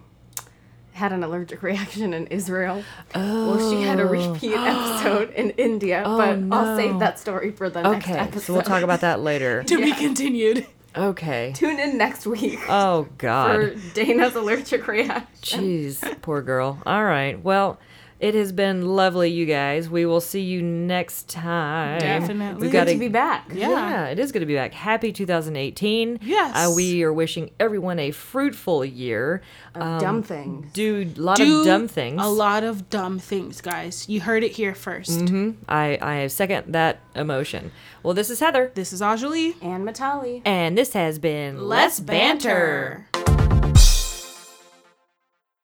[0.97, 2.83] had an allergic reaction in Israel.
[3.15, 3.57] Oh.
[3.57, 4.09] Well, she had a oh.
[4.09, 8.43] repeat episode in India, Oh, but I'll save that story for the next Okay, episode.
[8.43, 9.63] so we'll talk about that later.
[9.67, 10.67] To be continued.
[10.97, 11.53] Okay.
[11.55, 13.55] Tune in next week Oh God.
[13.55, 13.81] for God.
[13.95, 15.61] Dana's allergic reaction.
[15.63, 16.79] Jeez, poor girl.
[16.87, 17.43] All right.
[17.43, 17.79] Well,
[18.19, 19.91] it has been lovely, you guys.
[19.91, 21.99] We will see you next time.
[22.01, 22.63] Definitely.
[22.63, 23.51] We've Good got to be back.
[23.53, 23.69] Yeah.
[23.71, 24.07] Yeah.
[24.09, 24.73] it is good to be back.
[24.73, 26.21] Happy 2018.
[26.23, 26.57] Yes.
[26.57, 29.43] Uh, we are wishing everyone a fruitful year.
[29.75, 30.73] Of dumb things.
[30.73, 32.21] Do a lot Do of dumb things.
[32.23, 34.09] A lot of dumb things, guys.
[34.09, 35.55] You heard it here 1st Mhm.
[35.69, 37.73] I, I second that emotion.
[38.03, 38.73] Well, this is Heather.
[38.75, 39.55] This is Ajalee.
[39.61, 40.41] And Matali.
[40.47, 43.07] And this has been Let's banter.